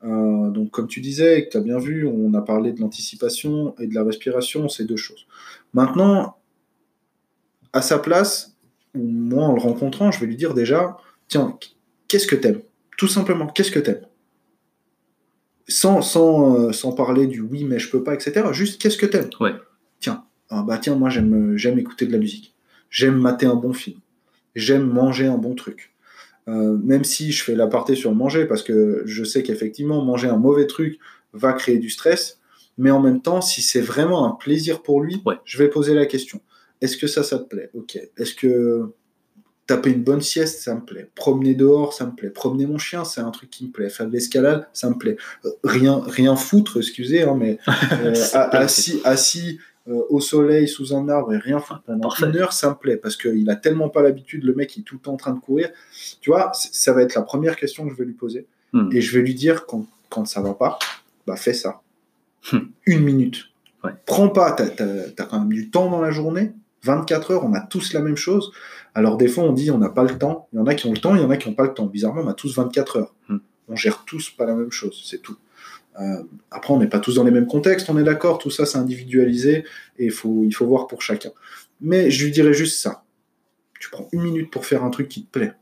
euh, 0.04 0.50
donc, 0.50 0.70
comme 0.70 0.88
tu 0.88 1.00
disais, 1.00 1.44
que 1.44 1.50
tu 1.50 1.56
as 1.56 1.60
bien 1.60 1.78
vu, 1.78 2.06
on 2.06 2.34
a 2.34 2.42
parlé 2.42 2.72
de 2.72 2.80
l'anticipation 2.80 3.74
et 3.78 3.86
de 3.86 3.94
la 3.94 4.02
respiration, 4.02 4.68
c'est 4.68 4.84
deux 4.84 4.96
choses. 4.96 5.26
Maintenant, 5.74 6.36
à 7.72 7.82
sa 7.82 7.98
place, 7.98 8.56
moi, 8.94 9.44
en 9.44 9.54
le 9.54 9.60
rencontrant, 9.60 10.10
je 10.10 10.20
vais 10.20 10.26
lui 10.26 10.36
dire 10.36 10.54
déjà, 10.54 10.96
tiens, 11.28 11.56
qu'est-ce 12.12 12.26
que 12.26 12.36
t'aimes? 12.36 12.60
Tout 12.98 13.08
simplement, 13.08 13.46
qu'est-ce 13.46 13.70
que 13.70 13.78
t'aimes? 13.78 14.06
Sans, 15.66 16.02
sans, 16.02 16.68
euh, 16.68 16.72
sans 16.72 16.92
parler 16.92 17.26
du 17.26 17.40
oui, 17.40 17.64
mais 17.64 17.78
je 17.78 17.88
peux 17.88 18.04
pas, 18.04 18.12
etc. 18.12 18.48
Juste, 18.52 18.78
qu'est-ce 18.80 18.98
que 18.98 19.06
t'aimes? 19.06 19.30
Ouais. 19.40 19.54
Tiens, 19.98 20.26
ah 20.50 20.62
bah 20.62 20.76
tiens, 20.76 20.94
moi, 20.94 21.08
j'aime, 21.08 21.56
j'aime 21.56 21.78
écouter 21.78 22.04
de 22.04 22.12
la 22.12 22.18
musique. 22.18 22.54
J'aime 22.90 23.16
mater 23.16 23.46
un 23.46 23.54
bon 23.54 23.72
film. 23.72 23.98
J'aime 24.54 24.86
manger 24.86 25.26
un 25.26 25.38
bon 25.38 25.54
truc. 25.54 25.94
Euh, 26.48 26.76
même 26.76 27.04
si 27.04 27.32
je 27.32 27.42
fais 27.42 27.54
l'aparté 27.54 27.94
sur 27.94 28.14
manger, 28.14 28.44
parce 28.44 28.62
que 28.62 29.02
je 29.06 29.24
sais 29.24 29.42
qu'effectivement, 29.42 30.04
manger 30.04 30.28
un 30.28 30.36
mauvais 30.36 30.66
truc 30.66 30.98
va 31.32 31.54
créer 31.54 31.78
du 31.78 31.88
stress, 31.88 32.40
mais 32.76 32.90
en 32.90 33.00
même 33.00 33.22
temps, 33.22 33.40
si 33.40 33.62
c'est 33.62 33.80
vraiment 33.80 34.26
un 34.26 34.32
plaisir 34.32 34.82
pour 34.82 35.00
lui, 35.00 35.22
je 35.46 35.56
vais 35.56 35.68
poser 35.68 35.94
la 35.94 36.04
question. 36.04 36.42
Est-ce 36.82 36.98
que 36.98 37.06
ça, 37.06 37.22
ça 37.22 37.38
te 37.38 37.48
plaît? 37.48 37.70
Ok. 37.72 37.98
Est-ce 38.18 38.34
que 38.34 38.92
taper 39.66 39.90
une 39.90 40.02
bonne 40.02 40.20
sieste, 40.20 40.62
ça 40.62 40.74
me 40.74 40.80
plaît. 40.80 41.08
Promener 41.14 41.54
dehors, 41.54 41.92
ça 41.92 42.06
me 42.06 42.12
plaît. 42.12 42.30
Promener 42.30 42.66
mon 42.66 42.78
chien, 42.78 43.04
c'est 43.04 43.20
un 43.20 43.30
truc 43.30 43.50
qui 43.50 43.66
me 43.66 43.70
plaît. 43.70 43.88
Faire 43.88 44.06
de 44.06 44.12
l'escalade, 44.12 44.68
ça 44.72 44.90
me 44.90 44.96
plaît. 44.96 45.16
Euh, 45.44 45.50
rien, 45.64 46.02
rien 46.06 46.36
foutre, 46.36 46.78
excusez, 46.78 47.22
hein, 47.22 47.36
mais 47.38 47.58
euh, 47.92 48.14
assis, 48.32 49.00
assis 49.04 49.58
euh, 49.88 50.00
au 50.10 50.20
soleil, 50.20 50.68
sous 50.68 50.94
un 50.94 51.08
arbre 51.08 51.34
et 51.34 51.38
rien 51.38 51.58
faire 51.58 51.82
pendant 51.84 52.10
une 52.20 52.36
heure, 52.36 52.52
ça 52.52 52.70
me 52.70 52.74
plaît 52.74 52.96
parce 52.96 53.16
qu'il 53.16 53.50
a 53.50 53.56
tellement 53.56 53.88
pas 53.88 54.00
l'habitude, 54.00 54.44
le 54.44 54.54
mec 54.54 54.76
il 54.76 54.80
est 54.80 54.84
tout 54.84 54.94
le 54.94 55.00
temps 55.00 55.14
en 55.14 55.16
train 55.16 55.32
de 55.32 55.40
courir. 55.40 55.70
Tu 56.20 56.30
vois, 56.30 56.52
ça 56.54 56.92
va 56.92 57.02
être 57.02 57.16
la 57.16 57.22
première 57.22 57.56
question 57.56 57.84
que 57.84 57.92
je 57.92 57.96
vais 57.96 58.04
lui 58.04 58.14
poser. 58.14 58.46
Hmm. 58.72 58.90
Et 58.92 59.00
je 59.00 59.16
vais 59.16 59.24
lui 59.24 59.34
dire 59.34 59.66
quand, 59.66 59.86
quand 60.08 60.24
ça 60.24 60.40
va 60.40 60.54
pas, 60.54 60.78
bah 61.26 61.34
fais 61.34 61.52
ça. 61.52 61.82
Hmm. 62.52 62.58
Une 62.86 63.02
minute. 63.02 63.46
Prends 64.06 64.28
pas, 64.28 64.52
t'as 64.52 64.66
as, 64.66 65.26
quand 65.26 65.40
même 65.40 65.52
du 65.52 65.68
temps 65.68 65.90
dans 65.90 66.00
la 66.00 66.12
journée, 66.12 66.52
24 66.84 67.30
heures, 67.30 67.44
on 67.44 67.54
a 67.54 67.60
tous 67.60 67.92
la 67.92 68.00
même 68.00 68.16
chose. 68.16 68.52
Alors 68.94 69.16
des 69.16 69.28
fois, 69.28 69.44
on 69.44 69.52
dit 69.52 69.70
on 69.70 69.78
n'a 69.78 69.88
pas 69.88 70.04
le 70.04 70.18
temps. 70.18 70.48
Il 70.52 70.56
y 70.56 70.58
en 70.58 70.66
a 70.66 70.74
qui 70.74 70.86
ont 70.86 70.92
le 70.92 70.98
temps, 70.98 71.14
il 71.14 71.22
y 71.22 71.24
en 71.24 71.30
a 71.30 71.36
qui 71.36 71.48
n'ont 71.48 71.54
pas 71.54 71.64
le 71.64 71.74
temps. 71.74 71.86
Bizarrement, 71.86 72.22
on 72.22 72.28
a 72.28 72.34
tous 72.34 72.54
24 72.56 72.96
heures. 72.98 73.14
Hmm. 73.28 73.38
On 73.68 73.76
gère 73.76 74.04
tous 74.04 74.30
pas 74.30 74.44
la 74.44 74.54
même 74.54 74.72
chose, 74.72 75.02
c'est 75.04 75.22
tout. 75.22 75.36
Euh, 76.00 76.22
après, 76.50 76.72
on 76.72 76.78
n'est 76.78 76.88
pas 76.88 76.98
tous 76.98 77.16
dans 77.16 77.24
les 77.24 77.30
mêmes 77.30 77.46
contextes, 77.46 77.90
on 77.90 77.98
est 77.98 78.02
d'accord, 78.02 78.38
tout 78.38 78.50
ça 78.50 78.64
c'est 78.64 78.78
individualisé 78.78 79.64
et 79.98 80.06
il 80.06 80.10
faut, 80.10 80.42
il 80.44 80.52
faut 80.52 80.66
voir 80.66 80.86
pour 80.86 81.02
chacun. 81.02 81.30
Mais 81.80 82.10
je 82.10 82.24
lui 82.24 82.32
dirais 82.32 82.54
juste 82.54 82.80
ça. 82.80 83.04
Tu 83.78 83.90
prends 83.90 84.08
une 84.12 84.22
minute 84.22 84.50
pour 84.50 84.64
faire 84.64 84.84
un 84.84 84.90
truc 84.90 85.08
qui 85.08 85.24
te 85.24 85.30
plaît. 85.30 85.52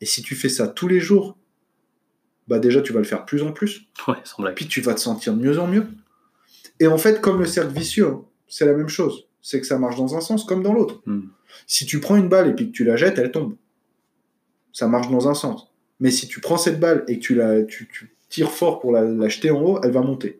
Et 0.00 0.06
si 0.06 0.22
tu 0.22 0.34
fais 0.34 0.48
ça 0.48 0.68
tous 0.68 0.88
les 0.88 1.00
jours, 1.00 1.36
bah 2.48 2.58
déjà 2.58 2.82
tu 2.82 2.92
vas 2.92 2.98
le 2.98 3.04
faire 3.04 3.24
plus 3.24 3.42
en 3.42 3.52
plus. 3.52 3.82
Ouais, 4.08 4.16
sans 4.24 4.42
blague. 4.42 4.56
Puis 4.56 4.66
tu 4.66 4.80
vas 4.80 4.94
te 4.94 5.00
sentir 5.00 5.34
de 5.34 5.40
mieux 5.40 5.58
en 5.58 5.66
mieux. 5.66 5.86
Et 6.80 6.86
en 6.86 6.98
fait, 6.98 7.20
comme 7.20 7.38
le 7.38 7.46
cercle 7.46 7.72
vicieux, 7.72 8.08
hein, 8.08 8.24
c'est 8.48 8.66
la 8.66 8.72
même 8.72 8.88
chose. 8.88 9.28
C'est 9.42 9.60
que 9.60 9.66
ça 9.66 9.78
marche 9.78 9.96
dans 9.96 10.16
un 10.16 10.20
sens 10.20 10.44
comme 10.44 10.62
dans 10.62 10.72
l'autre. 10.72 11.02
Hmm. 11.06 11.22
Si 11.66 11.86
tu 11.86 12.00
prends 12.00 12.16
une 12.16 12.28
balle 12.28 12.48
et 12.48 12.54
puis 12.54 12.66
que 12.66 12.72
tu 12.72 12.84
la 12.84 12.96
jettes, 12.96 13.18
elle 13.18 13.30
tombe. 13.30 13.56
Ça 14.72 14.86
marche 14.86 15.10
dans 15.10 15.28
un 15.28 15.34
sens. 15.34 15.72
Mais 15.98 16.10
si 16.10 16.28
tu 16.28 16.40
prends 16.40 16.56
cette 16.56 16.80
balle 16.80 17.04
et 17.08 17.18
que 17.18 17.22
tu, 17.22 17.34
la, 17.34 17.62
tu, 17.62 17.88
tu 17.88 18.14
tires 18.28 18.50
fort 18.50 18.80
pour 18.80 18.92
la, 18.92 19.02
la 19.02 19.28
jeter 19.28 19.50
en 19.50 19.62
haut, 19.62 19.80
elle 19.82 19.90
va 19.90 20.00
monter. 20.00 20.38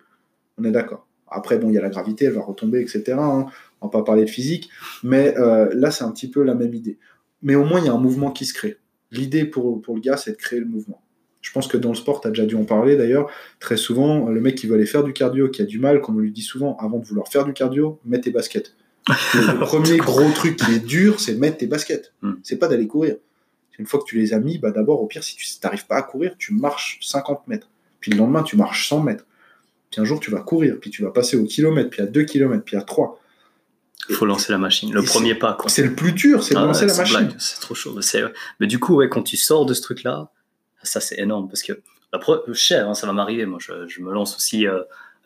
On 0.58 0.64
est 0.64 0.70
d'accord. 0.70 1.06
Après, 1.28 1.58
bon, 1.58 1.68
il 1.70 1.74
y 1.74 1.78
a 1.78 1.82
la 1.82 1.90
gravité, 1.90 2.26
elle 2.26 2.32
va 2.32 2.42
retomber, 2.42 2.80
etc. 2.80 3.12
hein. 3.18 3.46
On 3.80 3.86
va 3.86 3.90
pas 3.90 4.02
parler 4.02 4.24
de 4.24 4.30
physique. 4.30 4.68
Mais 5.02 5.36
euh, 5.38 5.70
là, 5.74 5.90
c'est 5.90 6.04
un 6.04 6.10
petit 6.10 6.28
peu 6.28 6.42
la 6.42 6.54
même 6.54 6.74
idée. 6.74 6.98
Mais 7.42 7.54
au 7.54 7.64
moins, 7.64 7.80
il 7.80 7.86
y 7.86 7.88
a 7.88 7.92
un 7.92 8.00
mouvement 8.00 8.30
qui 8.30 8.44
se 8.44 8.52
crée. 8.52 8.76
L'idée 9.10 9.44
pour, 9.44 9.80
pour 9.80 9.94
le 9.94 10.00
gars, 10.00 10.16
c'est 10.16 10.32
de 10.32 10.36
créer 10.36 10.60
le 10.60 10.66
mouvement. 10.66 11.02
Je 11.40 11.52
pense 11.52 11.66
que 11.68 11.78
dans 11.78 11.88
le 11.88 11.94
sport, 11.94 12.20
tu 12.20 12.28
as 12.28 12.30
déjà 12.30 12.44
dû 12.44 12.54
en 12.54 12.64
parler 12.64 12.96
d'ailleurs. 12.96 13.30
Très 13.58 13.78
souvent, 13.78 14.28
le 14.28 14.40
mec 14.40 14.56
qui 14.56 14.66
veut 14.66 14.74
aller 14.74 14.86
faire 14.86 15.02
du 15.02 15.12
cardio, 15.12 15.48
qui 15.48 15.62
a 15.62 15.64
du 15.64 15.78
mal, 15.78 16.00
comme 16.02 16.16
on 16.16 16.20
lui 16.20 16.32
dit 16.32 16.42
souvent, 16.42 16.76
avant 16.76 16.98
de 16.98 17.06
vouloir 17.06 17.28
faire 17.28 17.44
du 17.44 17.54
cardio, 17.54 17.98
mets 18.04 18.20
tes 18.20 18.30
baskets. 18.30 18.74
Le, 19.34 19.58
premier 19.64 19.96
gros 19.98 20.30
truc 20.32 20.56
qui 20.56 20.72
est 20.72 20.84
dur, 20.84 21.20
c'est 21.20 21.34
mettre 21.34 21.58
tes 21.58 21.66
baskets. 21.66 22.12
Hmm. 22.22 22.34
C'est 22.42 22.56
pas 22.56 22.68
d'aller 22.68 22.86
courir. 22.86 23.16
Une 23.78 23.86
fois 23.86 24.00
que 24.00 24.04
tu 24.04 24.18
les 24.18 24.34
as 24.34 24.38
mis, 24.40 24.58
bah 24.58 24.70
d'abord, 24.70 25.00
au 25.02 25.06
pire, 25.06 25.24
si 25.24 25.36
tu 25.36 25.46
n'arrives 25.64 25.86
pas 25.86 25.96
à 25.96 26.02
courir, 26.02 26.34
tu 26.38 26.52
marches 26.52 26.98
50 27.00 27.48
mètres. 27.48 27.68
Puis 28.00 28.10
le 28.10 28.18
lendemain, 28.18 28.42
tu 28.42 28.56
marches 28.56 28.88
100 28.90 29.00
mètres. 29.02 29.24
Puis 29.90 30.00
un 30.00 30.04
jour, 30.04 30.20
tu 30.20 30.30
vas 30.30 30.40
courir. 30.40 30.76
Puis 30.80 30.90
tu 30.90 31.02
vas 31.02 31.10
passer 31.10 31.36
au 31.36 31.44
kilomètre, 31.44 31.88
puis 31.88 32.02
à 32.02 32.06
2 32.06 32.24
kilomètres, 32.24 32.64
puis 32.64 32.76
à 32.76 32.82
3. 32.82 33.18
Il 34.08 34.14
faut 34.14 34.26
lancer 34.26 34.52
la 34.52 34.58
machine. 34.58 34.92
Le 34.92 35.02
premier 35.02 35.34
pas. 35.34 35.56
C'est 35.68 35.82
le 35.82 35.94
plus 35.94 36.12
dur, 36.12 36.42
c'est 36.42 36.54
de 36.54 36.58
Ah 36.58 36.64
lancer 36.64 36.86
la 36.86 36.94
machine. 36.94 37.34
C'est 37.38 37.60
trop 37.60 37.74
chaud. 37.74 37.98
Mais 38.58 38.66
du 38.66 38.78
coup, 38.78 38.96
ouais, 38.96 39.08
quand 39.08 39.22
tu 39.22 39.36
sors 39.36 39.64
de 39.66 39.72
ce 39.72 39.82
truc-là, 39.82 40.30
ça 40.82 41.00
c'est 41.00 41.18
énorme 41.18 41.48
parce 41.48 41.62
que 41.62 41.72
la 42.12 42.18
pro... 42.18 42.38
cher, 42.52 42.88
hein, 42.88 42.94
ça 42.94 43.06
va 43.06 43.12
m'arriver. 43.12 43.46
Moi, 43.46 43.58
je, 43.60 43.86
je 43.88 44.00
me 44.00 44.12
lance 44.12 44.36
aussi. 44.36 44.66
euh, 44.66 44.80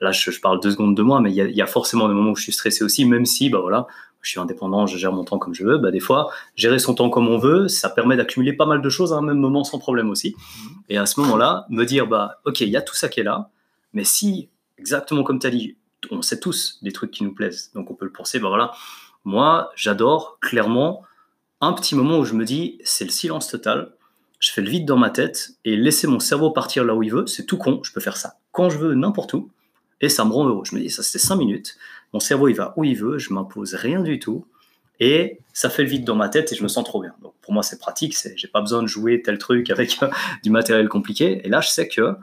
Là, 0.05 0.13
je, 0.13 0.31
je 0.31 0.41
parle 0.41 0.61
deux 0.61 0.71
secondes 0.71 0.97
de 0.97 1.03
moi, 1.03 1.21
mais 1.21 1.31
il 1.31 1.35
y, 1.37 1.41
a- 1.41 1.47
il 1.47 1.57
y 1.57 1.63
a 1.63 1.67
forcément 1.67 2.07
des 2.09 2.15
moments 2.15 2.31
où 2.33 2.37
je 2.37 2.43
suis 2.45 2.53
stressé 2.53 2.85
aussi, 2.85 3.05
même 3.05 3.25
si, 3.27 3.51
bah 3.51 3.59
voilà, 3.61 3.87
je 4.21 4.31
suis 4.31 4.41
indépendant, 4.41 4.87
je 4.87 4.97
gère 4.97 5.13
mon 5.13 5.25
temps 5.25 5.39
comme 5.39 5.55
je 5.55 5.65
veux. 5.65 5.79
Bah, 5.79 5.91
des 5.91 6.01
fois, 6.01 6.31
gérer 6.57 6.79
son 6.79 6.95
temps 6.95 7.11
comme 7.11 7.29
on 7.29 7.39
veut, 7.39 7.69
ça 7.69 7.89
permet 7.91 8.17
d'accumuler 8.17 8.53
pas 8.53 8.67
mal 8.67 8.81
de 8.81 8.89
choses 8.89 9.13
à 9.13 9.17
un 9.17 9.23
même 9.23 9.39
moment 9.39 9.65
sans 9.65 9.79
problème 9.79 10.09
aussi. 10.11 10.35
Et 10.89 10.97
à 10.99 11.07
ce 11.07 11.21
moment-là, 11.21 11.67
me 11.71 11.85
dire, 11.85 12.07
bah, 12.07 12.41
ok, 12.45 12.61
il 12.63 12.69
y 12.71 12.77
a 12.77 12.83
tout 12.83 12.95
ça 12.95 13.09
qui 13.09 13.21
est 13.21 13.25
là, 13.25 13.51
mais 13.93 14.05
si, 14.05 14.49
exactement 14.79 15.23
comme 15.25 15.39
tu 15.39 15.47
as 15.47 15.51
dit, 15.51 15.77
on 16.11 16.23
sait 16.23 16.39
tous 16.41 16.79
des 16.83 16.93
trucs 16.93 17.11
qui 17.11 17.25
nous 17.25 17.35
plaisent, 17.35 17.71
donc 17.75 17.91
on 17.91 17.95
peut 17.95 18.05
le 18.07 18.13
penser, 18.13 18.39
bah 18.39 18.49
voilà, 18.49 18.73
moi, 19.25 19.71
j'adore 19.75 20.39
clairement 20.41 21.03
un 21.63 21.73
petit 21.73 21.95
moment 21.95 22.19
où 22.19 22.25
je 22.25 22.35
me 22.35 22.45
dis, 22.45 22.79
c'est 22.85 23.05
le 23.05 23.11
silence 23.11 23.49
total, 23.49 23.93
je 24.39 24.53
fais 24.53 24.61
le 24.61 24.69
vide 24.69 24.85
dans 24.87 24.99
ma 24.99 25.09
tête 25.09 25.53
et 25.65 25.77
laisser 25.77 26.07
mon 26.07 26.21
cerveau 26.21 26.51
partir 26.51 26.85
là 26.85 26.95
où 26.95 27.03
il 27.03 27.11
veut, 27.11 27.27
c'est 27.27 27.47
tout 27.47 27.57
con, 27.57 27.81
je 27.83 27.93
peux 27.93 28.01
faire 28.01 28.17
ça 28.19 28.35
quand 28.53 28.69
je 28.71 28.79
veux, 28.79 28.95
n'importe 28.95 29.33
où, 29.35 29.51
et 30.01 30.09
ça 30.09 30.25
me 30.25 30.33
rend 30.33 30.47
heureux. 30.47 30.65
Je 30.65 30.75
me 30.75 30.81
dis, 30.81 30.91
ça 30.91 31.03
c'est 31.03 31.19
5 31.19 31.37
minutes, 31.37 31.77
mon 32.13 32.21
cerveau 32.21 32.49
il 32.49 32.55
va 32.55 32.75
où 32.77 32.85
il 32.85 32.97
veut, 32.97 33.19
je 33.19 33.33
m'impose 33.33 33.75
rien 33.75 34.01
du 34.01 34.19
tout, 34.19 34.47
et 35.01 35.39
ça 35.53 35.71
fait 35.71 35.83
le 35.83 35.89
vide 35.89 36.05
dans 36.05 36.15
ma 36.15 36.29
tête 36.29 36.53
et 36.53 36.57
je 36.57 36.63
me 36.63 36.69
sens 36.69 36.85
trop 36.85 37.01
bien. 37.01 37.15
Donc 37.23 37.35
pour 37.43 37.53
moi 37.53 37.63
c'est 37.63 37.79
pratique, 37.79 38.15
c'est, 38.17 38.37
j'ai 38.37 38.49
pas 38.49 38.61
besoin 38.61 38.83
de 38.83 38.89
jouer 38.89 39.23
tel 39.23 39.39
truc 39.39 39.71
avec 39.71 40.03
euh, 40.03 40.09
du 40.43 40.51
matériel 40.51 40.89
compliqué, 40.89 41.41
et 41.45 41.49
là 41.49 41.61
je 41.61 41.69
sais 41.69 41.89
que 41.89 42.17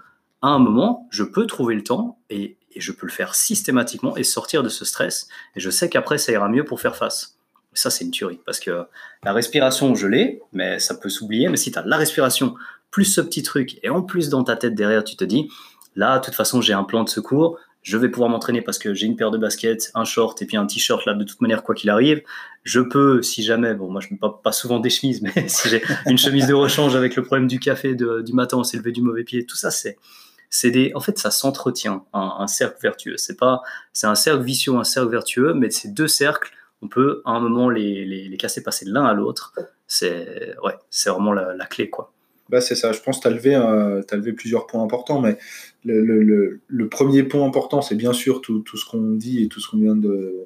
à 0.44 0.48
un 0.48 0.60
moment, 0.60 1.08
je 1.12 1.24
peux 1.24 1.46
trouver 1.46 1.76
le 1.76 1.84
temps 1.84 2.18
et, 2.32 2.58
et 2.74 2.82
je 2.82 2.92
peux 2.92 3.06
le 3.06 3.12
faire 3.12 3.36
systématiquement 3.36 4.18
et 4.18 4.24
sortir 4.24 4.64
de 4.64 4.70
ce 4.70 4.86
stress, 4.86 5.28
et 5.56 5.60
je 5.60 5.70
sais 5.70 5.90
qu'après 5.90 6.18
ça 6.18 6.32
ira 6.32 6.50
mieux 6.50 6.66
pour 6.66 6.82
faire 6.82 6.96
face. 6.96 7.38
Ça, 7.74 7.90
c'est 7.90 8.04
une 8.04 8.12
tuerie 8.12 8.40
parce 8.46 8.60
que 8.60 8.86
la 9.24 9.34
respiration, 9.34 9.96
je 9.96 10.08
l'ai, 10.08 10.42
mais 10.52 10.80
ça 10.80 10.96
peut 10.96 11.10
s'oublier. 11.10 11.48
Mais 11.48 11.58
si 11.58 11.72
tu 11.72 11.80
as 11.80 11.84
la 11.86 11.98
respiration 11.98 12.56
plus 12.90 13.06
ce 13.06 13.22
petit 13.22 13.44
truc 13.44 13.80
et 13.84 13.90
en 13.90 14.02
plus 14.02 14.30
dans 14.30 14.44
ta 14.44 14.58
tête 14.58 14.76
derrière, 14.76 15.04
tu 15.04 15.16
te 15.16 15.24
dis 15.24 15.50
là, 15.96 16.20
de 16.20 16.26
toute 16.26 16.36
façon, 16.36 16.62
j'ai 16.62 16.74
un 16.74 16.84
plan 16.84 17.04
de 17.04 17.10
secours, 17.10 17.60
je 17.84 17.98
vais 17.98 18.10
pouvoir 18.10 18.30
m'entraîner 18.30 18.62
parce 18.62 18.78
que 18.78 18.94
j'ai 18.94 19.08
une 19.08 19.16
paire 19.16 19.32
de 19.32 19.38
baskets, 19.38 19.92
un 19.96 20.06
short 20.06 20.42
et 20.42 20.46
puis 20.46 20.56
un 20.56 20.66
t-shirt 20.66 21.06
là, 21.06 21.14
de 21.14 21.24
toute 21.24 21.42
manière, 21.42 21.64
quoi 21.64 21.74
qu'il 21.74 21.90
arrive. 21.90 22.22
Je 22.64 22.80
peux, 22.80 23.22
si 23.24 23.44
jamais, 23.44 23.74
bon, 23.74 23.90
moi 23.90 24.02
je 24.02 24.08
ne 24.08 24.14
mets 24.14 24.20
pas, 24.20 24.40
pas 24.44 24.52
souvent 24.52 24.80
des 24.80 24.90
chemises, 24.90 25.22
mais 25.36 25.48
si 25.48 25.70
j'ai 25.70 25.82
une 26.06 26.18
chemise 26.18 26.48
de 26.48 26.54
rechange 26.54 26.96
avec 26.96 27.16
le 27.16 27.24
problème 27.24 27.48
du 27.48 27.60
café 27.60 27.96
du 27.96 28.34
matin, 28.34 28.58
on 28.58 28.64
s'est 28.64 28.78
levé 28.78 28.92
du 28.92 29.02
mauvais 29.02 29.24
pied, 29.24 29.46
tout 29.46 29.58
ça, 29.58 29.72
c'est. 29.72 29.98
Des, 30.66 30.92
en 30.96 31.00
fait, 31.00 31.18
ça 31.18 31.32
s'entretient, 31.32 32.04
un, 32.12 32.36
un 32.40 32.48
cercle 32.48 32.78
vertueux. 32.82 33.16
C'est 33.16 33.38
pas, 33.38 33.62
c'est 33.94 34.08
un 34.08 34.16
cercle 34.16 34.44
vicieux, 34.44 34.76
un 34.76 34.84
cercle 34.84 35.10
vertueux, 35.10 35.54
mais 35.54 35.70
ces 35.70 35.88
deux 35.88 36.10
cercles, 36.10 36.52
on 36.82 36.90
peut 36.90 37.22
à 37.24 37.32
un 37.32 37.40
moment 37.40 37.70
les, 37.70 38.04
les, 38.04 38.28
les 38.28 38.38
casser, 38.38 38.62
passer 38.62 38.84
de 38.84 38.92
l'un 38.94 39.06
à 39.06 39.14
l'autre. 39.14 39.54
C'est 39.88 40.56
ouais, 40.62 40.74
c'est 40.90 41.10
vraiment 41.10 41.32
la, 41.32 41.56
la 41.56 41.66
clé 41.66 41.90
quoi. 41.90 42.12
Bah, 42.52 42.60
c'est 42.62 42.76
ça, 42.76 42.92
je 42.92 43.00
pense 43.00 43.18
que 43.18 43.22
tu 43.24 43.28
as, 43.30 43.32
levé, 43.32 43.56
euh, 43.56 44.02
levé 44.12 44.34
plusieurs 44.34 44.68
points 44.68 44.84
importants, 44.84 45.22
mais 45.22 45.38
le, 45.86 46.02
le- 46.06 46.22
le- 46.22 46.60
le 46.68 46.90
premier 46.90 47.24
point 47.24 47.46
important, 47.46 47.82
c'est 47.82 47.96
bien 47.96 48.12
sûr 48.14 48.42
tout, 48.42 48.60
tout 48.60 48.76
ce 48.78 48.86
qu'on 48.86 49.12
dit 49.14 49.42
et 49.44 49.48
tout 49.48 49.62
ce 49.62 49.70
qu'on 49.70 49.78
vient 49.78 49.96
de, 49.96 50.46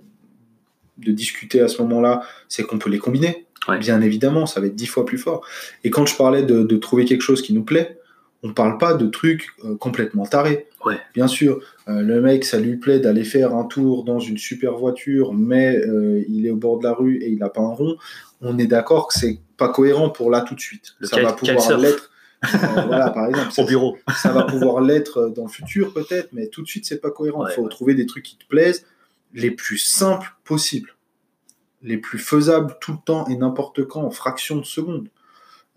de 0.99 1.11
discuter 1.11 1.61
à 1.61 1.67
ce 1.67 1.81
moment-là, 1.81 2.21
c'est 2.47 2.63
qu'on 2.63 2.77
peut 2.77 2.91
les 2.91 2.99
combiner. 2.99 3.47
Ouais. 3.67 3.79
Bien 3.79 4.01
évidemment, 4.01 4.45
ça 4.45 4.59
va 4.61 4.67
être 4.67 4.75
dix 4.75 4.85
fois 4.85 5.05
plus 5.05 5.17
fort. 5.17 5.43
Et 5.83 5.89
quand 5.89 6.05
je 6.05 6.15
parlais 6.15 6.43
de, 6.43 6.61
de 6.61 6.77
trouver 6.77 7.05
quelque 7.05 7.23
chose 7.23 7.41
qui 7.41 7.53
nous 7.53 7.63
plaît, 7.63 7.97
on 8.45 8.49
ne 8.49 8.53
parle 8.53 8.77
pas 8.77 8.93
de 8.93 9.07
trucs 9.07 9.47
euh, 9.63 9.75
complètement 9.75 10.27
tarés. 10.27 10.67
Ouais. 10.85 10.99
Bien 11.15 11.27
sûr, 11.27 11.61
euh, 11.87 12.01
le 12.01 12.21
mec, 12.21 12.45
ça 12.45 12.59
lui 12.59 12.75
plaît 12.77 12.99
d'aller 12.99 13.23
faire 13.23 13.55
un 13.55 13.63
tour 13.63 14.03
dans 14.03 14.19
une 14.19 14.37
super 14.37 14.73
voiture, 14.75 15.33
mais 15.33 15.75
euh, 15.77 16.23
il 16.29 16.45
est 16.45 16.51
au 16.51 16.55
bord 16.55 16.77
de 16.77 16.83
la 16.83 16.93
rue 16.93 17.17
et 17.23 17.29
il 17.29 17.39
n'a 17.39 17.49
pas 17.49 17.61
un 17.61 17.73
rond. 17.73 17.97
On 18.41 18.59
est 18.59 18.67
d'accord 18.67 19.07
que 19.07 19.15
c'est 19.15 19.39
pas 19.57 19.69
cohérent 19.69 20.11
pour 20.11 20.29
là 20.29 20.41
tout 20.41 20.53
de 20.53 20.59
suite. 20.59 20.93
Le 20.99 21.07
ça 21.07 21.19
va 21.23 21.33
pouvoir 21.33 21.77
l'être. 21.79 22.11
voilà, 22.85 23.09
par 23.09 23.25
exemple. 23.25 23.49
Au 23.57 23.65
bureau. 23.65 23.97
ça 24.15 24.31
va 24.31 24.43
pouvoir 24.43 24.79
l'être 24.79 25.29
dans 25.35 25.45
le 25.45 25.49
futur 25.49 25.91
peut-être, 25.91 26.29
mais 26.31 26.45
tout 26.45 26.61
de 26.61 26.67
suite 26.67 26.85
c'est 26.85 27.01
pas 27.01 27.09
cohérent. 27.09 27.41
Il 27.41 27.49
Ouais, 27.49 27.55
faut 27.55 27.63
ouais. 27.63 27.69
trouver 27.69 27.95
des 27.95 28.05
trucs 28.05 28.25
qui 28.25 28.37
te 28.37 28.45
plaisent, 28.45 28.85
les 29.33 29.49
plus 29.49 29.79
simples 29.79 30.35
possibles, 30.43 30.93
les 31.81 31.97
plus 31.97 32.19
faisables 32.19 32.75
tout 32.79 32.91
le 32.91 32.99
temps 33.03 33.25
et 33.27 33.35
n'importe 33.37 33.83
quand 33.85 34.03
en 34.03 34.11
fraction 34.11 34.57
de 34.57 34.65
seconde. 34.65 35.07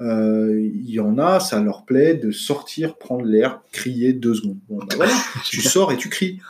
Euh, 0.00 0.60
Il 0.60 0.90
y 0.90 1.00
en 1.00 1.18
a, 1.18 1.40
ça 1.40 1.60
leur 1.60 1.84
plaît 1.84 2.14
de 2.14 2.30
sortir, 2.30 2.96
prendre 2.96 3.24
l'air, 3.24 3.60
crier 3.72 4.12
deux 4.12 4.34
secondes. 4.34 4.58
Bon, 4.68 4.78
bah 4.78 4.94
voilà, 4.96 5.12
tu 5.44 5.60
sors 5.60 5.90
et 5.92 5.96
tu 5.96 6.08
cries. 6.08 6.40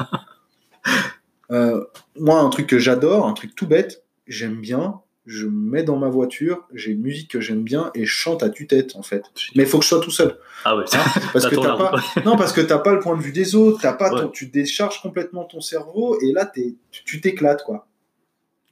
Euh, 1.51 1.85
moi, 2.17 2.41
un 2.41 2.49
truc 2.51 2.67
que 2.67 2.79
j'adore, 2.79 3.27
un 3.27 3.33
truc 3.33 3.55
tout 3.55 3.67
bête, 3.67 4.05
j'aime 4.27 4.61
bien, 4.61 5.01
je 5.25 5.47
me 5.47 5.71
mets 5.71 5.83
dans 5.83 5.97
ma 5.99 6.09
voiture, 6.09 6.67
j'ai 6.75 6.93
une 6.93 7.01
musique 7.01 7.31
que 7.31 7.41
j'aime 7.41 7.63
bien 7.63 7.91
et 7.95 8.05
je 8.05 8.11
chante 8.11 8.43
à 8.43 8.51
tue-tête 8.51 8.97
en 8.97 9.03
fait. 9.03 9.23
Mais 9.55 9.63
il 9.63 9.69
faut 9.69 9.79
que 9.79 9.85
je 9.85 9.89
sois 9.89 10.01
tout 10.01 10.11
seul. 10.11 10.39
Ah 10.65 10.77
ouais. 10.77 10.85
Hein, 10.93 10.99
parce 11.33 11.47
que 11.49 11.55
t'as 11.57 11.77
pas, 11.77 11.93
non, 12.25 12.37
parce 12.37 12.53
que 12.53 12.61
t'as 12.61 12.79
pas 12.79 12.93
le 12.93 13.01
point 13.01 13.17
de 13.17 13.23
vue 13.23 13.33
des 13.33 13.55
autres, 13.55 13.79
t'as 13.81 13.93
pas 13.95 14.11
ton- 14.11 14.25
Ouais. 14.27 14.31
tu 14.33 14.47
décharges 14.47 15.01
complètement 15.01 15.45
ton 15.45 15.61
cerveau 15.61 16.19
et 16.21 16.33
là 16.33 16.51
tu- 16.53 16.77
tu 16.91 17.21
t'éclates 17.21 17.63
quoi. 17.65 17.87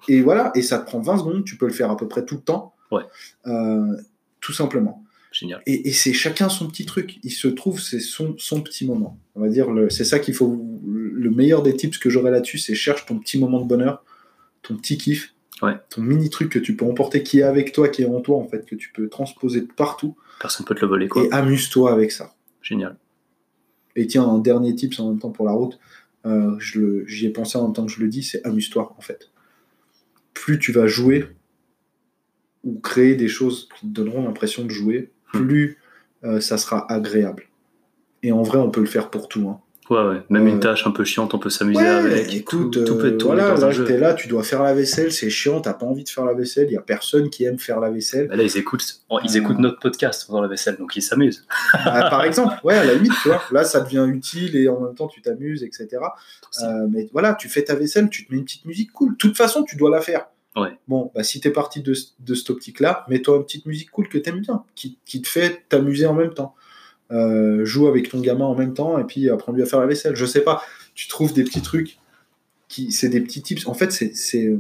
Et 0.09 0.21
voilà, 0.21 0.51
et 0.55 0.63
ça 0.63 0.79
te 0.79 0.87
prend 0.87 1.01
20 1.01 1.19
secondes, 1.19 1.45
tu 1.45 1.57
peux 1.57 1.67
le 1.67 1.73
faire 1.73 1.91
à 1.91 1.97
peu 1.97 2.07
près 2.09 2.25
tout 2.25 2.37
le 2.37 2.43
temps. 2.43 2.75
Ouais. 2.91 3.03
Euh, 3.47 3.97
tout 4.47 4.53
simplement. 4.53 5.03
Génial. 5.33 5.61
Et, 5.67 5.89
et 5.89 5.93
c'est 5.93 6.13
chacun 6.13 6.49
son 6.49 6.69
petit 6.69 6.87
truc. 6.87 7.19
Il 7.25 7.33
se 7.33 7.49
trouve, 7.49 7.81
c'est 7.81 7.99
son, 7.99 8.37
son 8.39 8.61
petit 8.63 8.87
moment. 8.87 9.19
On 9.35 9.41
va 9.41 9.49
dire, 9.49 9.67
c'est 9.91 10.05
ça 10.05 10.21
qu'il 10.21 10.35
faut. 10.35 10.65
Le 10.87 11.31
meilleur 11.31 11.63
des 11.65 11.75
tips 11.75 11.99
que 11.99 12.09
j'aurais 12.11 12.31
là-dessus, 12.31 12.59
c'est 12.59 12.77
cherche 12.77 13.07
ton 13.07 13.19
petit 13.19 13.39
moment 13.39 13.61
de 13.61 13.67
bonheur, 13.67 14.05
ton 14.63 14.77
petit 14.77 14.97
kiff, 14.99 15.35
Ouais. 15.63 15.73
ton 15.91 16.03
mini 16.03 16.31
truc 16.31 16.51
que 16.53 16.59
tu 16.61 16.77
peux 16.77 16.85
emporter, 16.85 17.23
qui 17.25 17.41
est 17.41 17.43
avec 17.43 17.73
toi, 17.73 17.89
qui 17.89 18.03
est 18.03 18.07
en 18.07 18.21
toi 18.21 18.37
en 18.37 18.47
fait, 18.47 18.65
que 18.67 18.75
tu 18.77 18.93
peux 18.93 19.09
transposer 19.09 19.63
partout, 19.63 20.15
Personne 20.39 20.65
peut 20.67 20.75
te 20.75 20.83
le 20.83 20.87
voler 20.89 21.09
quoi. 21.09 21.25
et 21.25 21.33
amuse-toi 21.33 21.91
avec 21.93 22.13
ça. 22.13 22.35
Génial. 22.63 22.97
Et 23.97 24.07
tiens, 24.07 24.25
un 24.25 24.39
dernier 24.39 24.75
tips 24.75 25.01
en 25.01 25.09
même 25.11 25.19
temps 25.19 25.31
pour 25.31 25.47
la 25.47 25.53
route, 25.53 25.79
euh, 26.27 26.57
j'y 26.61 27.25
ai 27.27 27.31
pensé 27.31 27.57
en 27.59 27.65
même 27.65 27.73
temps 27.73 27.87
que 27.87 27.93
je 27.93 28.01
le 28.01 28.09
dis, 28.09 28.23
c'est 28.23 28.45
amuse-toi 28.47 28.95
en 28.97 29.01
fait. 29.01 29.31
Plus 30.35 30.59
tu 30.59 30.73
vas 30.73 30.87
jouer 30.87 31.27
ou 32.67 32.79
créer 32.81 33.15
des 33.15 33.29
choses 33.29 33.69
qui 33.81 33.87
te 33.87 33.93
donneront 33.95 34.23
l'impression 34.25 34.65
de 34.65 34.71
jouer, 34.71 35.11
Hmm. 35.33 35.39
plus 35.39 35.79
euh, 36.25 36.41
ça 36.41 36.59
sera 36.59 36.91
agréable. 36.93 37.45
Et 38.23 38.33
en 38.33 38.43
vrai, 38.43 38.59
on 38.59 38.71
peut 38.71 38.81
le 38.81 38.87
faire 38.87 39.09
pour 39.11 39.29
tout. 39.29 39.49
Hein. 39.49 39.61
Ouais 39.89 40.03
ouais. 40.05 40.23
Même 40.31 40.47
Euh, 40.49 40.51
une 40.51 40.59
tâche 40.61 40.85
un 40.85 40.91
peu 40.91 41.05
chiante, 41.05 41.33
on 41.35 41.39
peut 41.39 41.49
s'amuser 41.51 41.81
Ouais, 41.81 41.87
avec. 41.87 42.35
écoute, 42.35 42.73
tout, 42.73 42.85
tout 42.85 42.97
peut 42.97 43.05
euh, 43.05 43.09
être 43.13 43.19
tourné 43.19 43.41
voilà, 43.43 43.57
dans 43.57 43.69
là 43.69 43.85
t'es 43.87 43.99
là, 43.99 44.15
tu 44.15 44.27
dois 44.27 44.43
faire 44.43 44.63
la 44.65 44.75
vaisselle, 44.75 45.13
c'est 45.13 45.31
chiant, 45.31 45.61
t'as 45.61 45.75
pas 45.75 45.87
envie 45.87 46.03
de 46.03 46.09
faire 46.09 46.25
la 46.25 46.35
vaisselle, 46.35 46.67
il 46.69 46.73
y 46.73 46.77
a 46.77 46.81
personne 46.81 47.31
qui 47.31 47.45
aime 47.45 47.59
faire 47.61 47.79
la 47.79 47.91
vaisselle. 47.91 48.27
Bah 48.27 48.35
là, 48.35 48.43
ils 48.43 48.57
écoutent, 48.57 48.85
oh, 49.11 49.21
ils 49.23 49.37
Euh. 49.37 49.41
écoutent 49.41 49.61
notre 49.61 49.79
podcast 49.79 50.29
dans 50.29 50.41
la 50.41 50.49
vaisselle, 50.49 50.77
donc 50.77 50.97
ils 50.97 51.03
s'amusent. 51.03 51.47
Ah, 51.73 52.09
par 52.11 52.25
exemple, 52.25 52.55
ouais, 52.65 52.75
à 52.77 52.85
la 52.85 52.95
limite, 52.95 53.13
tu 53.23 53.29
vois, 53.29 53.41
là 53.53 53.63
ça 53.63 53.81
devient 53.81 54.07
utile 54.13 54.57
et 54.57 54.69
en 54.69 54.81
même 54.81 54.95
temps 54.97 55.07
tu 55.07 55.23
t'amuses, 55.23 55.63
etc. 55.63 55.89
Euh, 56.65 56.87
mais 56.91 57.09
voilà, 57.13 57.35
tu 57.35 57.49
fais 57.49 57.63
ta 57.63 57.77
vaisselle, 57.77 58.09
tu 58.11 58.27
te 58.27 58.33
mets 58.33 58.39
une 58.39 58.45
petite 58.45 58.65
musique 58.65 58.93
cool. 58.93 59.13
De 59.13 59.17
toute 59.17 59.37
façon, 59.37 59.63
tu 59.63 59.77
dois 59.77 59.91
la 59.91 60.01
faire. 60.01 60.27
Ouais. 60.57 60.79
Bon, 60.89 61.11
bah, 61.15 61.23
si 61.23 61.41
tu 61.41 61.49
es 61.49 61.51
parti 61.51 61.83
de, 61.83 61.95
de 62.21 62.35
cette 62.35 62.51
optique-là, 62.51 63.05
mets-toi 63.09 63.37
une 63.37 63.45
petite 63.45 63.67
musique 63.67 63.91
cool 63.91 64.09
que 64.09 64.19
tu 64.19 64.29
aimes 64.31 64.41
bien, 64.41 64.65
qui, 64.75 64.99
qui 65.05 65.21
te 65.21 65.29
fait 65.29 65.65
t'amuser 65.69 66.07
en 66.07 66.15
même 66.15 66.33
temps. 66.33 66.55
Euh, 67.13 67.65
joue 67.65 67.87
avec 67.87 68.09
ton 68.09 68.21
gamin 68.21 68.47
en 68.47 68.57
même 68.57 68.75
temps 68.75 68.99
et 68.99 69.05
puis 69.05 69.31
apprends-lui 69.31 69.63
à 69.63 69.67
faire 69.67 69.79
la 69.79 69.87
vaisselle. 69.87 70.17
Je 70.17 70.27
sais 70.27 70.41
pas, 70.41 70.63
tu 70.95 71.07
trouves 71.07 71.33
des 71.33 71.45
petits 71.45 71.63
trucs 71.63 71.99
qui, 72.69 72.91
c'est 72.91 73.09
des 73.09 73.21
petits 73.21 73.43
tips. 73.43 73.69
En 73.69 73.75
fait, 73.75 73.93
c'est, 73.93 74.17
c'est, 74.17 74.57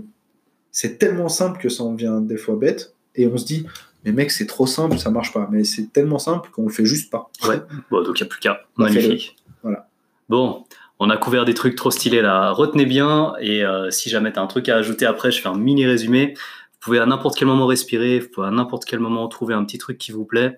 c'est 0.70 0.98
tellement 0.98 1.28
simple 1.28 1.60
que 1.60 1.68
ça 1.68 1.82
en 1.82 1.94
vient 1.94 2.20
des 2.20 2.36
fois 2.36 2.56
bête 2.56 2.94
et 3.16 3.26
on 3.26 3.36
se 3.36 3.46
dit, 3.46 3.66
mais 4.04 4.12
mec, 4.12 4.30
c'est 4.30 4.46
trop 4.46 4.66
simple, 4.66 4.98
ça 4.98 5.10
marche 5.10 5.32
pas. 5.32 5.48
Mais 5.50 5.64
c'est 5.64 5.92
tellement 5.92 6.20
simple 6.20 6.50
qu'on 6.50 6.62
le 6.62 6.72
fait 6.72 6.84
juste 6.84 7.10
pas. 7.10 7.30
Ouais, 7.48 7.60
bon, 7.90 8.04
donc 8.04 8.20
il 8.20 8.22
n'y 8.22 8.26
a 8.26 8.30
plus 8.30 8.38
qu'à. 8.38 8.60
Magnifique. 8.76 9.36
Voilà. 9.62 9.88
Bon, 10.28 10.64
on 10.98 11.10
a 11.10 11.16
couvert 11.16 11.44
des 11.44 11.54
trucs 11.54 11.76
trop 11.76 11.90
stylés 11.90 12.22
là. 12.22 12.50
Retenez 12.50 12.86
bien, 12.86 13.34
et 13.40 13.64
euh, 13.64 13.90
si 13.90 14.08
jamais 14.08 14.32
tu 14.32 14.38
as 14.38 14.42
un 14.42 14.46
truc 14.46 14.68
à 14.68 14.76
ajouter 14.76 15.06
après, 15.06 15.30
je 15.30 15.40
fais 15.40 15.48
un 15.48 15.56
mini 15.56 15.86
résumé. 15.86 16.34
Vous 16.36 16.78
pouvez 16.80 16.98
à 16.98 17.06
n'importe 17.06 17.36
quel 17.36 17.48
moment 17.48 17.66
respirer, 17.66 18.20
vous 18.20 18.28
pouvez 18.28 18.46
à 18.46 18.50
n'importe 18.50 18.84
quel 18.84 19.00
moment 19.00 19.26
trouver 19.28 19.54
un 19.54 19.64
petit 19.64 19.78
truc 19.78 19.98
qui 19.98 20.12
vous 20.12 20.24
plaît. 20.24 20.56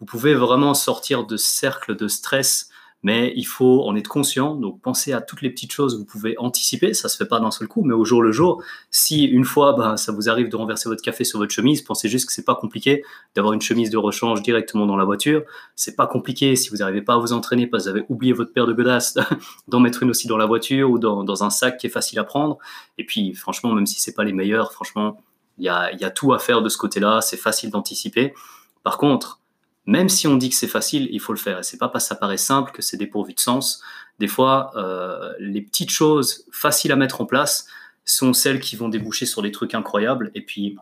Vous 0.00 0.06
pouvez 0.06 0.34
vraiment 0.34 0.74
sortir 0.74 1.24
de 1.24 1.36
ce 1.36 1.46
cercle 1.46 1.96
de 1.96 2.08
stress 2.08 2.70
mais 3.02 3.32
il 3.36 3.44
faut 3.44 3.84
en 3.84 3.94
être 3.94 4.08
conscient. 4.08 4.54
Donc, 4.54 4.80
pensez 4.80 5.12
à 5.12 5.20
toutes 5.20 5.42
les 5.42 5.50
petites 5.50 5.72
choses 5.72 5.94
que 5.94 5.98
vous 5.98 6.04
pouvez 6.04 6.34
anticiper. 6.38 6.94
Ça 6.94 7.08
se 7.08 7.16
fait 7.16 7.26
pas 7.26 7.38
d'un 7.38 7.50
seul 7.50 7.68
coup, 7.68 7.82
mais 7.82 7.94
au 7.94 8.04
jour 8.04 8.22
le 8.22 8.32
jour. 8.32 8.62
Si 8.90 9.24
une 9.24 9.44
fois, 9.44 9.74
ben, 9.74 9.96
ça 9.96 10.12
vous 10.12 10.28
arrive 10.28 10.48
de 10.48 10.56
renverser 10.56 10.88
votre 10.88 11.02
café 11.02 11.22
sur 11.22 11.38
votre 11.38 11.52
chemise, 11.52 11.82
pensez 11.82 12.08
juste 12.08 12.26
que 12.26 12.32
c'est 12.32 12.44
pas 12.44 12.54
compliqué 12.54 13.04
d'avoir 13.34 13.54
une 13.54 13.60
chemise 13.60 13.90
de 13.90 13.96
rechange 13.96 14.42
directement 14.42 14.86
dans 14.86 14.96
la 14.96 15.04
voiture. 15.04 15.42
C'est 15.76 15.94
pas 15.94 16.06
compliqué 16.06 16.56
si 16.56 16.70
vous 16.70 16.78
n'arrivez 16.78 17.02
pas 17.02 17.14
à 17.14 17.18
vous 17.18 17.32
entraîner 17.32 17.66
parce 17.66 17.84
que 17.84 17.90
vous 17.90 17.96
avez 17.96 18.06
oublié 18.08 18.32
votre 18.32 18.52
paire 18.52 18.66
de 18.66 18.72
godasses, 18.72 19.16
d'en 19.68 19.80
mettre 19.80 20.02
une 20.02 20.10
aussi 20.10 20.26
dans 20.26 20.38
la 20.38 20.46
voiture 20.46 20.90
ou 20.90 20.98
dans, 20.98 21.44
un 21.44 21.50
sac 21.50 21.76
qui 21.76 21.86
est 21.86 21.90
facile 21.90 22.18
à 22.18 22.24
prendre. 22.24 22.58
Et 22.98 23.04
puis, 23.04 23.34
franchement, 23.34 23.72
même 23.72 23.86
si 23.86 24.00
c'est 24.00 24.14
pas 24.14 24.24
les 24.24 24.32
meilleurs, 24.32 24.72
franchement, 24.72 25.22
il 25.58 25.64
y 25.64 25.68
a 25.68 26.10
tout 26.10 26.32
à 26.32 26.38
faire 26.38 26.62
de 26.62 26.68
ce 26.68 26.78
côté-là. 26.78 27.20
C'est 27.20 27.36
facile 27.36 27.70
d'anticiper. 27.70 28.34
Par 28.82 28.98
contre, 28.98 29.40
même 29.86 30.08
si 30.08 30.26
on 30.26 30.36
dit 30.36 30.50
que 30.50 30.56
c'est 30.56 30.66
facile, 30.66 31.08
il 31.12 31.20
faut 31.20 31.32
le 31.32 31.38
faire. 31.38 31.60
Et 31.60 31.62
c'est 31.62 31.78
pas 31.78 31.88
parce 31.88 32.04
que 32.04 32.08
ça 32.08 32.14
paraît 32.16 32.36
simple 32.36 32.72
que 32.72 32.82
c'est 32.82 32.96
dépourvu 32.96 33.34
de 33.34 33.40
sens. 33.40 33.82
Des 34.18 34.26
fois, 34.28 34.72
euh, 34.76 35.32
les 35.38 35.62
petites 35.62 35.90
choses 35.90 36.44
faciles 36.50 36.92
à 36.92 36.96
mettre 36.96 37.20
en 37.20 37.26
place 37.26 37.66
sont 38.04 38.32
celles 38.32 38.60
qui 38.60 38.76
vont 38.76 38.88
déboucher 38.88 39.26
sur 39.26 39.42
des 39.42 39.52
trucs 39.52 39.74
incroyables. 39.74 40.30
Et 40.34 40.42
puis 40.42 40.76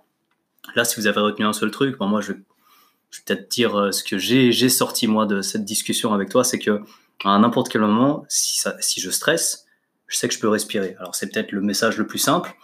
là, 0.74 0.84
si 0.84 0.96
vous 0.98 1.06
avez 1.06 1.20
retenu 1.20 1.44
un 1.44 1.52
seul 1.52 1.70
truc, 1.70 1.98
ben 1.98 2.06
moi, 2.06 2.22
je, 2.22 2.32
vais 2.32 2.38
peut-être 3.26 3.50
dire 3.50 3.78
euh, 3.78 3.92
ce 3.92 4.02
que 4.02 4.16
j'ai, 4.16 4.68
sorti 4.70 5.06
moi 5.06 5.26
de 5.26 5.42
cette 5.42 5.64
discussion 5.64 6.14
avec 6.14 6.30
toi, 6.30 6.42
c'est 6.42 6.58
que 6.58 6.80
à 7.24 7.38
n'importe 7.38 7.68
quel 7.68 7.82
moment, 7.82 8.24
si, 8.28 8.62
si 8.80 9.00
je 9.00 9.10
stresse, 9.10 9.66
je 10.06 10.16
sais 10.16 10.28
que 10.28 10.34
je 10.34 10.40
peux 10.40 10.48
respirer. 10.48 10.96
Alors 10.98 11.14
c'est 11.14 11.30
peut-être 11.30 11.52
le 11.52 11.60
message 11.60 11.96
le 11.96 12.06
plus 12.06 12.18
simple, 12.18 12.54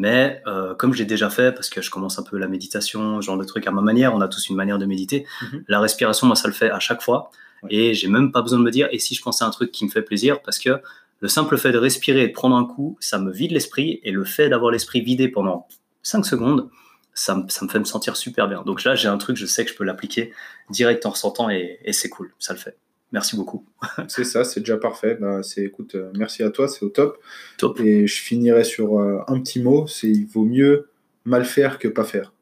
mais 0.00 0.40
euh, 0.46 0.74
comme 0.74 0.94
j'ai 0.94 1.04
déjà 1.04 1.28
fait, 1.28 1.52
parce 1.52 1.68
que 1.68 1.82
je 1.82 1.90
commence 1.90 2.18
un 2.18 2.22
peu 2.22 2.38
la 2.38 2.48
méditation, 2.48 3.20
ce 3.20 3.26
genre 3.26 3.36
de 3.36 3.44
truc 3.44 3.66
à 3.66 3.70
ma 3.70 3.82
manière, 3.82 4.14
on 4.14 4.22
a 4.22 4.28
tous 4.28 4.48
une 4.48 4.56
manière 4.56 4.78
de 4.78 4.86
méditer. 4.86 5.26
Mhm. 5.42 5.64
La 5.68 5.78
respiration, 5.78 6.26
moi, 6.26 6.36
ça 6.36 6.48
le 6.48 6.54
fait 6.54 6.70
à 6.70 6.80
chaque 6.80 7.02
fois. 7.02 7.30
Ouais. 7.62 7.74
Et 7.74 7.92
j'ai 7.92 8.08
même 8.08 8.32
pas 8.32 8.40
besoin 8.40 8.58
de 8.58 8.64
me 8.64 8.70
dire, 8.70 8.88
et 8.92 8.98
si 8.98 9.14
je 9.14 9.20
pensais 9.20 9.44
à 9.44 9.46
un 9.46 9.50
truc 9.50 9.72
qui 9.72 9.84
me 9.84 9.90
fait 9.90 10.00
plaisir, 10.00 10.40
parce 10.40 10.58
que 10.58 10.80
le 11.18 11.28
simple 11.28 11.58
fait 11.58 11.70
de 11.70 11.76
respirer 11.76 12.22
et 12.22 12.28
de 12.28 12.32
prendre 12.32 12.56
un 12.56 12.64
coup, 12.64 12.96
ça 12.98 13.18
me 13.18 13.30
vide 13.30 13.50
l'esprit. 13.50 14.00
Et 14.02 14.10
le 14.10 14.24
fait 14.24 14.48
d'avoir 14.48 14.70
l'esprit 14.70 15.02
vidé 15.02 15.28
pendant 15.28 15.68
5 16.02 16.24
secondes, 16.24 16.70
ça 17.12 17.34
me, 17.34 17.46
ça 17.50 17.66
me 17.66 17.70
fait 17.70 17.78
me 17.78 17.84
sentir 17.84 18.16
super 18.16 18.48
bien. 18.48 18.62
Donc 18.62 18.84
là, 18.84 18.94
j'ai 18.94 19.08
un 19.08 19.18
truc, 19.18 19.36
je 19.36 19.44
sais 19.44 19.66
que 19.66 19.70
je 19.70 19.76
peux 19.76 19.84
l'appliquer 19.84 20.32
direct 20.70 21.04
en 21.04 21.10
ressentant 21.10 21.50
et, 21.50 21.78
et 21.84 21.92
c'est 21.92 22.08
cool, 22.08 22.32
ça 22.38 22.54
le 22.54 22.58
fait. 22.58 22.78
Merci 23.12 23.36
beaucoup. 23.36 23.66
C'est 24.08 24.24
ça, 24.24 24.44
c'est 24.44 24.60
déjà 24.60 24.76
parfait. 24.76 25.16
Bah, 25.20 25.42
c'est, 25.42 25.64
écoute, 25.64 25.96
euh, 25.96 26.12
merci 26.16 26.44
à 26.44 26.50
toi, 26.50 26.68
c'est 26.68 26.84
au 26.84 26.90
top. 26.90 27.18
Top. 27.58 27.80
Et 27.80 28.06
je 28.06 28.22
finirai 28.22 28.62
sur 28.62 29.00
euh, 29.00 29.18
un 29.26 29.40
petit 29.40 29.60
mot, 29.60 29.86
c'est 29.88 30.08
il 30.08 30.26
vaut 30.26 30.44
mieux 30.44 30.88
mal 31.24 31.44
faire 31.44 31.78
que 31.78 31.88
pas 31.88 32.04
faire. 32.04 32.32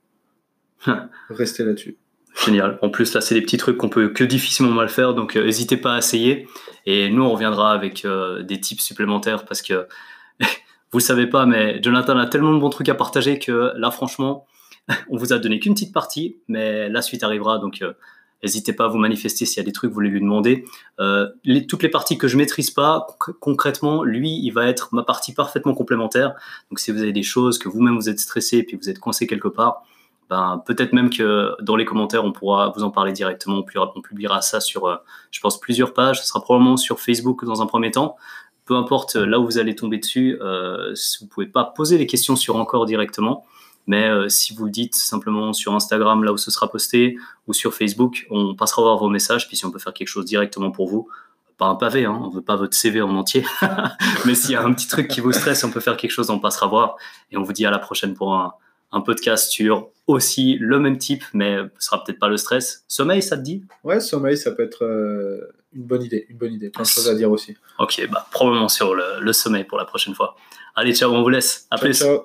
Restez 1.30 1.64
là-dessus. 1.64 1.96
Génial. 2.44 2.78
En 2.82 2.90
plus, 2.90 3.14
là, 3.14 3.20
c'est 3.20 3.34
des 3.34 3.42
petits 3.42 3.56
trucs 3.56 3.76
qu'on 3.76 3.88
peut 3.88 4.10
que 4.10 4.22
difficilement 4.22 4.72
mal 4.72 4.88
faire, 4.88 5.14
donc 5.14 5.36
euh, 5.36 5.44
n'hésitez 5.44 5.76
pas 5.76 5.94
à 5.94 5.98
essayer. 5.98 6.46
Et 6.86 7.10
nous, 7.10 7.22
on 7.22 7.30
reviendra 7.30 7.72
avec 7.72 8.04
euh, 8.04 8.42
des 8.42 8.60
tips 8.60 8.82
supplémentaires 8.82 9.44
parce 9.44 9.60
que 9.60 9.86
vous 10.92 11.00
savez 11.00 11.26
pas, 11.26 11.46
mais 11.46 11.82
Jonathan 11.82 12.16
a 12.16 12.26
tellement 12.26 12.54
de 12.54 12.60
bons 12.60 12.70
trucs 12.70 12.88
à 12.88 12.94
partager 12.94 13.38
que 13.38 13.72
là, 13.76 13.90
franchement, 13.90 14.46
on 15.10 15.16
vous 15.16 15.32
a 15.32 15.38
donné 15.38 15.58
qu'une 15.58 15.74
petite 15.74 15.92
partie, 15.92 16.38
mais 16.46 16.88
la 16.88 17.02
suite 17.02 17.24
arrivera, 17.24 17.58
donc 17.58 17.82
euh, 17.82 17.92
n'hésitez 18.42 18.72
pas 18.72 18.84
à 18.84 18.88
vous 18.88 18.98
manifester 18.98 19.46
s'il 19.46 19.58
y 19.58 19.60
a 19.60 19.64
des 19.64 19.72
trucs 19.72 19.90
vous 19.90 19.94
voulez 19.94 20.10
lui 20.10 20.20
demander. 20.20 20.64
Euh, 21.00 21.28
les, 21.44 21.66
toutes 21.66 21.82
les 21.82 21.88
parties 21.88 22.18
que 22.18 22.28
je 22.28 22.36
maîtrise 22.36 22.70
pas, 22.70 23.06
conc- 23.18 23.34
concrètement, 23.40 24.04
lui, 24.04 24.30
il 24.30 24.50
va 24.50 24.66
être 24.66 24.94
ma 24.94 25.02
partie 25.02 25.34
parfaitement 25.34 25.74
complémentaire. 25.74 26.34
Donc, 26.70 26.78
si 26.78 26.92
vous 26.92 27.02
avez 27.02 27.12
des 27.12 27.22
choses 27.22 27.58
que 27.58 27.68
vous-même 27.68 27.96
vous 27.96 28.08
êtes 28.08 28.20
stressé 28.20 28.58
et 28.58 28.62
puis 28.62 28.76
vous 28.76 28.88
êtes 28.88 28.98
coincé 28.98 29.26
quelque 29.26 29.48
part, 29.48 29.82
ben, 30.30 30.62
peut-être 30.66 30.92
même 30.92 31.08
que 31.08 31.52
dans 31.62 31.74
les 31.74 31.86
commentaires, 31.86 32.24
on 32.24 32.32
pourra 32.32 32.72
vous 32.76 32.82
en 32.82 32.90
parler 32.90 33.12
directement. 33.12 33.58
On 33.58 33.62
publiera, 33.62 33.90
on 33.96 34.02
publiera 34.02 34.42
ça 34.42 34.60
sur, 34.60 34.86
euh, 34.86 34.96
je 35.30 35.40
pense, 35.40 35.58
plusieurs 35.58 35.94
pages. 35.94 36.20
Ce 36.20 36.26
sera 36.26 36.40
probablement 36.42 36.76
sur 36.76 37.00
Facebook 37.00 37.44
dans 37.44 37.62
un 37.62 37.66
premier 37.66 37.90
temps. 37.90 38.16
Peu 38.66 38.74
importe 38.76 39.16
euh, 39.16 39.24
là 39.24 39.40
où 39.40 39.46
vous 39.46 39.56
allez 39.56 39.74
tomber 39.74 39.96
dessus, 39.96 40.38
euh, 40.42 40.94
vous 41.20 41.26
pouvez 41.28 41.46
pas 41.46 41.64
poser 41.64 41.96
les 41.96 42.06
questions 42.06 42.36
sur 42.36 42.56
encore 42.56 42.84
directement. 42.84 43.46
Mais 43.88 44.08
euh, 44.08 44.28
si 44.28 44.54
vous 44.54 44.66
le 44.66 44.70
dites 44.70 44.94
simplement 44.94 45.52
sur 45.52 45.74
Instagram, 45.74 46.22
là 46.22 46.32
où 46.32 46.36
ce 46.36 46.50
sera 46.52 46.70
posté, 46.70 47.16
ou 47.48 47.52
sur 47.52 47.74
Facebook, 47.74 48.26
on 48.30 48.54
passera 48.54 48.82
voir 48.82 48.98
vos 48.98 49.08
messages. 49.08 49.48
Puis 49.48 49.56
si 49.56 49.64
on 49.66 49.72
peut 49.72 49.78
faire 49.80 49.94
quelque 49.94 50.08
chose 50.08 50.26
directement 50.26 50.70
pour 50.70 50.88
vous, 50.88 51.08
pas 51.56 51.66
un 51.66 51.74
pavé, 51.74 52.04
hein, 52.04 52.20
on 52.22 52.28
veut 52.28 52.42
pas 52.42 52.54
votre 52.54 52.76
CV 52.76 53.02
en 53.02 53.16
entier. 53.16 53.44
Mais 54.26 54.34
s'il 54.36 54.52
y 54.52 54.54
a 54.54 54.62
un 54.62 54.72
petit 54.72 54.86
truc 54.86 55.08
qui 55.08 55.20
vous 55.20 55.32
stresse, 55.32 55.64
on 55.64 55.70
peut 55.72 55.80
faire 55.80 55.96
quelque 55.96 56.12
chose, 56.12 56.30
on 56.30 56.38
passera 56.38 56.66
voir. 56.68 56.96
Et 57.32 57.36
on 57.36 57.42
vous 57.42 57.52
dit 57.52 57.66
à 57.66 57.70
la 57.70 57.78
prochaine 57.78 58.14
pour 58.14 58.34
un, 58.34 58.52
un 58.92 59.00
podcast 59.00 59.50
sur 59.50 59.88
aussi 60.06 60.56
le 60.58 60.78
même 60.78 60.98
type, 60.98 61.24
mais 61.34 61.58
ce 61.78 61.86
sera 61.86 62.02
peut-être 62.02 62.18
pas 62.18 62.28
le 62.28 62.36
stress. 62.36 62.84
Sommeil, 62.88 63.22
ça 63.22 63.36
te 63.36 63.42
dit? 63.42 63.64
Ouais, 63.84 64.00
sommeil, 64.00 64.36
ça 64.36 64.52
peut 64.52 64.62
être 64.62 64.84
euh, 64.84 65.52
une 65.74 65.84
bonne 65.84 66.02
idée. 66.02 66.26
Une 66.30 66.38
bonne 66.38 66.52
idée. 66.54 66.70
Plein 66.70 66.82
de 66.82 66.88
choses 66.88 67.08
à 67.08 67.14
dire 67.14 67.30
aussi. 67.30 67.56
Ok, 67.78 68.06
bah 68.10 68.26
probablement 68.30 68.68
sur 68.68 68.94
le, 68.94 69.20
le 69.20 69.32
sommeil 69.32 69.64
pour 69.64 69.78
la 69.78 69.84
prochaine 69.84 70.14
fois. 70.14 70.36
Allez, 70.74 70.94
ciao, 70.94 71.12
on 71.12 71.22
vous 71.22 71.28
laisse. 71.28 71.66
À 71.70 71.76
Ciao, 71.76 71.84
plus. 71.86 71.98
ciao. 71.98 72.20